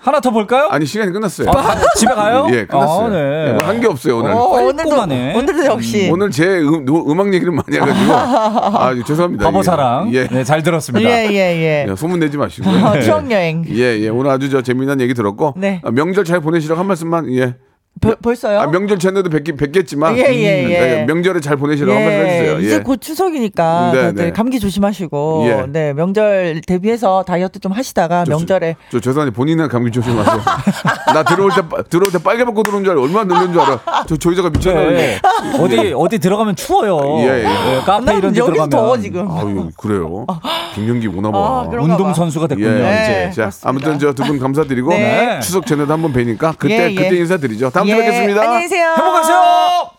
하나 0.03 0.18
더 0.20 0.30
볼까요? 0.32 0.66
아니 0.70 0.84
시간이 0.84 1.12
끝났어요. 1.12 1.48
아, 1.50 1.76
집에 1.96 2.12
가요? 2.12 2.48
예, 2.50 2.66
끝났어요. 2.66 3.07
아, 3.07 3.09
네. 3.09 3.57
한게 3.62 3.86
없어요 3.86 4.18
오늘. 4.18 4.32
어, 4.32 4.42
오늘도. 4.46 4.90
오늘도 5.00 5.64
역시 5.66 6.09
오늘 6.12 6.30
제 6.30 6.59
음, 6.59 6.84
노- 6.84 7.09
음악 7.11 7.32
얘기를 7.32 7.53
많이 7.53 7.76
해가지고 7.76 8.12
아 8.12 8.92
죄송합니다. 9.07 9.44
바보 9.44 9.61
예. 9.61 9.62
사랑. 9.62 10.12
예. 10.12 10.26
네, 10.26 10.42
잘 10.42 10.62
들었습니다. 10.64 11.09
예예 11.09 11.36
예. 11.38 11.86
예, 11.88 11.94
소문 11.96 12.18
내지 12.18 12.36
마시고요. 12.36 12.74
어, 12.84 13.00
추억 13.00 13.30
여행. 13.30 13.64
예, 13.68 13.98
예. 14.00 14.09
오늘 14.09 14.32
아주 14.32 14.50
저 14.50 14.61
재미난 14.61 15.00
얘기 15.00 15.14
들었고 15.14 15.55
네. 15.57 15.80
아, 15.84 15.90
명절 15.92 16.24
잘 16.24 16.40
보내시라고 16.40 16.80
한 16.80 16.86
말씀만 16.88 17.32
예. 17.34 17.55
벌- 18.01 18.16
벌써요? 18.16 18.59
아, 18.61 18.66
명절 18.66 18.99
전에도 18.99 19.30
뵙긴 19.30 19.57
뵙겠지만 19.57 20.16
예, 20.16 20.22
예, 20.22 20.64
예. 20.70 20.80
네, 20.80 21.05
명절에 21.05 21.38
잘 21.40 21.57
보내시라고 21.57 21.93
한 21.97 22.03
말씀 22.05 22.26
해주세요. 22.26 22.59
이제 22.61 22.74
예. 22.76 22.78
곧 22.80 23.01
추석이니까 23.01 23.93
네, 23.95 24.12
네. 24.12 24.32
감기 24.32 24.59
조심하시고 24.59 25.45
예. 25.47 25.66
네 25.68 25.93
명절 25.93 26.62
대비해서 26.66 27.22
다이어트 27.22 27.61
좀 27.61 27.70
하시다가 27.70 28.24
명절에 28.28 28.74
저 28.90 28.99
죄송한데 28.99 29.32
본인은 29.34 29.68
감기 29.68 29.93
조심하세요. 29.93 30.40
나 31.14 31.22
들어올 31.22 31.51
때 31.55 31.62
빠- 31.68 31.82
들어올 31.82 32.11
때 32.11 32.18
빨개 32.18 32.45
벗고 32.45 32.62
들어온 32.64 32.82
줄 32.82 32.93
알아. 32.93 33.01
얼마나 33.03 33.24
놀란 33.24 33.53
줄 33.53 33.61
알아. 33.61 33.80
저 34.09 34.16
조이자가 34.16 34.51
미쳤나요? 34.51 34.90
네. 34.90 35.18
어디 35.61 35.93
어디 35.95 36.18
들어가면 36.18 36.57
추워요. 36.57 36.99
예, 37.20 37.38
예. 37.38 37.43
네, 37.45 37.80
카페 37.84 38.05
난 38.05 38.18
이런 38.18 38.32
데 38.32 38.40
들어가면 38.40 38.70
더워 38.70 38.99
지금. 38.99 39.30
아유 39.30 39.70
그래요. 39.76 40.26
갱년기 40.74 41.07
오나 41.09 41.30
봐. 41.30 41.38
아. 41.38 41.70
운동 41.70 42.12
선수가 42.14 42.47
됐군요. 42.49 42.68
예. 42.68 42.72
네, 42.80 43.03
이제. 43.30 43.30
자, 43.43 43.43
그렇습니다. 43.43 43.68
아무튼 43.68 43.99
저 43.99 44.12
두 44.12 44.24
분 44.24 44.38
감사드리고 44.38 44.90
네. 44.90 45.38
추석 45.40 45.66
전에도 45.66 45.93
한번 45.93 46.12
뵈니까 46.12 46.55
그때 46.59 46.88
예, 46.88 46.90
예. 46.90 46.95
그때 46.95 47.16
인사드리죠. 47.16 47.70
다음 47.83 47.89
주에 47.89 47.97
예, 47.97 48.01
뵙겠습니다. 48.03 48.43
안녕히 48.43 48.62
계세요. 48.62 48.95
행복하세요. 48.97 49.91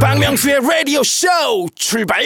박명수의 0.00 0.60
라디오 0.60 1.02
쇼 1.02 1.26
출발 1.74 2.22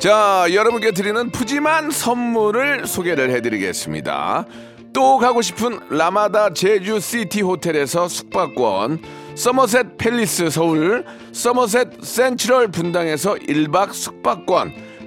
자, 0.00 0.46
여러분께 0.52 0.90
드리는 0.90 1.30
푸짐한 1.30 1.92
선물을 1.92 2.88
소개를 2.88 3.30
해드리겠습니다. 3.30 4.46
또 4.92 5.18
가고 5.18 5.42
싶은 5.42 5.78
라마다 5.90 6.52
제주 6.52 6.98
시티 6.98 7.42
호텔에서 7.42 8.08
숙박권, 8.08 9.00
서머셋 9.36 9.96
팰리스 9.96 10.50
서울, 10.50 11.04
서머셋 11.30 12.02
센트럴 12.02 12.66
분당에서 12.68 13.34
1박 13.34 13.92
숙박권, 13.92 14.91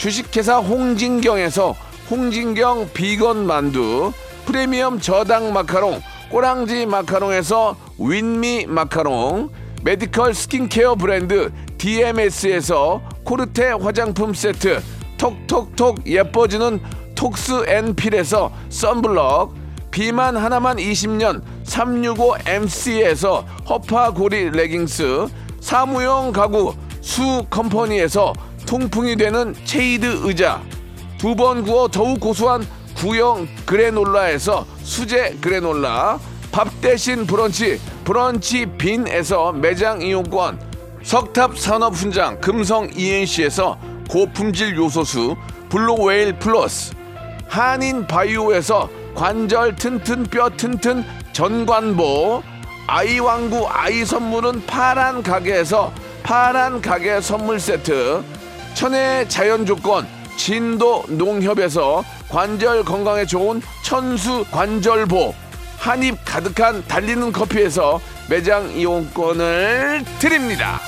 주식회사 0.00 0.56
홍진경에서 0.56 1.76
홍진경 2.10 2.88
비건 2.94 3.46
만두 3.46 4.12
프리미엄 4.46 4.98
저당 4.98 5.52
마카롱 5.52 6.00
꼬랑지 6.30 6.86
마카롱에서 6.86 7.76
윈미 7.98 8.64
마카롱 8.64 9.50
메디컬 9.82 10.32
스킨케어 10.32 10.94
브랜드 10.94 11.52
DMS에서 11.76 13.02
코르테 13.24 13.72
화장품 13.72 14.32
세트 14.32 14.80
톡톡톡 15.18 16.06
예뻐지는 16.06 16.80
톡스 17.14 17.66
앤 17.68 17.94
필에서 17.94 18.50
썬블럭 18.70 19.52
비만 19.90 20.34
하나만 20.34 20.78
20년 20.78 21.42
365MC에서 21.64 23.44
허파고리 23.68 24.48
레깅스 24.52 25.26
사무용 25.60 26.32
가구 26.32 26.74
수 27.02 27.44
컴퍼니에서 27.50 28.32
통풍이 28.70 29.16
되는 29.16 29.52
체이드 29.64 30.20
의자. 30.22 30.62
두 31.18 31.34
번 31.34 31.64
구워 31.64 31.88
더욱 31.88 32.20
고소한 32.20 32.64
구형 32.94 33.48
그래놀라에서 33.66 34.64
수제 34.84 35.38
그래놀라 35.40 36.20
밥 36.52 36.68
대신 36.80 37.26
브런치 37.26 37.80
브런치 38.04 38.66
빈에서 38.78 39.52
매장 39.52 40.00
이용권 40.00 40.60
석탑 41.02 41.58
산업 41.58 41.94
훈장 41.94 42.40
금성 42.40 42.88
ENC에서 42.96 43.76
고품질 44.08 44.76
요소수 44.76 45.36
블루웨일 45.68 46.38
플러스 46.38 46.94
한인 47.48 48.06
바이오에서 48.06 48.88
관절 49.14 49.76
튼튼 49.76 50.22
뼈 50.24 50.48
튼튼 50.48 51.04
전관보 51.32 52.42
아이왕구 52.86 53.66
아이 53.68 54.04
선물은 54.04 54.64
파란 54.66 55.22
가게에서 55.22 55.92
파란 56.22 56.80
가게 56.80 57.20
선물 57.20 57.58
세트 57.60 58.29
천혜의 58.74 59.28
자연 59.28 59.66
조건 59.66 60.06
진도 60.36 61.04
농협에서 61.08 62.02
관절 62.28 62.84
건강에 62.84 63.26
좋은 63.26 63.60
천수 63.82 64.44
관절보 64.50 65.34
한입 65.78 66.16
가득한 66.24 66.84
달리는 66.86 67.32
커피에서 67.32 68.00
매장 68.28 68.70
이용권을 68.70 70.04
드립니다. 70.18 70.78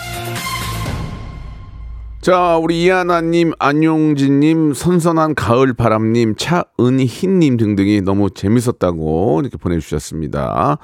자, 2.21 2.57
우리 2.57 2.85
이하나님, 2.85 3.53
안용진님, 3.59 4.75
선선한 4.75 5.35
가을 5.35 5.75
바람님, 5.75 6.37
차은희님 6.37 7.57
등등이 7.57 8.03
너무 8.03 8.31
재밌었다고 8.31 9.41
이렇게 9.43 9.57
보내주셨습니다. 9.57 10.79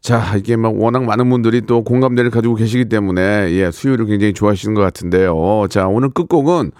자, 0.00 0.34
이게 0.36 0.56
막 0.56 0.74
워낙 0.80 1.04
많은 1.04 1.28
분들이 1.28 1.60
또 1.62 1.84
공감대를 1.84 2.30
가지고 2.30 2.54
계시기 2.54 2.86
때문에 2.86 3.50
예, 3.52 3.70
수요일을 3.70 4.06
굉장히 4.06 4.32
좋아하시는 4.32 4.74
것 4.74 4.80
같은데요. 4.80 5.66
자, 5.68 5.86
오늘 5.86 6.08
끝곡은 6.08 6.72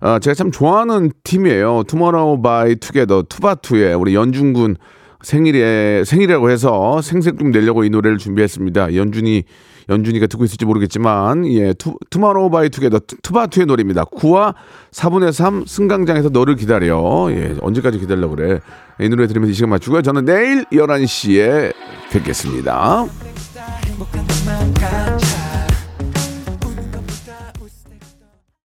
아, 0.00 0.18
제가 0.18 0.34
참 0.34 0.50
좋아하는 0.50 1.10
팀이에요. 1.24 1.82
투모로우 1.86 2.40
바이 2.42 2.76
투게더 2.76 3.24
투바투의 3.28 3.94
우리 3.94 4.14
연준군 4.14 4.76
생일에 5.22 6.04
생일이라고 6.04 6.50
해서 6.50 7.02
생색 7.02 7.38
좀 7.38 7.50
내려고 7.50 7.84
이 7.84 7.90
노래를 7.90 8.18
준비했습니다. 8.18 8.94
연준이 8.94 9.44
연준이가 9.90 10.26
듣고 10.28 10.44
있을지 10.44 10.64
모르겠지만 10.64 11.46
예 11.52 11.72
투, 11.74 11.96
투모로우 12.10 12.48
바이 12.50 12.70
투게더 12.70 13.00
투- 13.06 13.16
투바투의 13.22 13.66
노래입니다. 13.66 14.04
9와 14.04 14.54
4분의 14.92 15.32
3 15.32 15.64
승강장에서 15.66 16.28
너를 16.30 16.56
기다려. 16.56 17.26
예 17.30 17.56
언제까지 17.60 17.98
기다려 17.98 18.28
그래. 18.28 18.60
이 19.00 19.08
노래 19.08 19.26
들으면서 19.26 19.50
이 19.50 19.54
시간 19.54 19.70
맞추고요. 19.70 20.02
저는 20.02 20.24
내일 20.24 20.64
11시에 20.66 21.72
뵙겠습니다. 22.12 23.06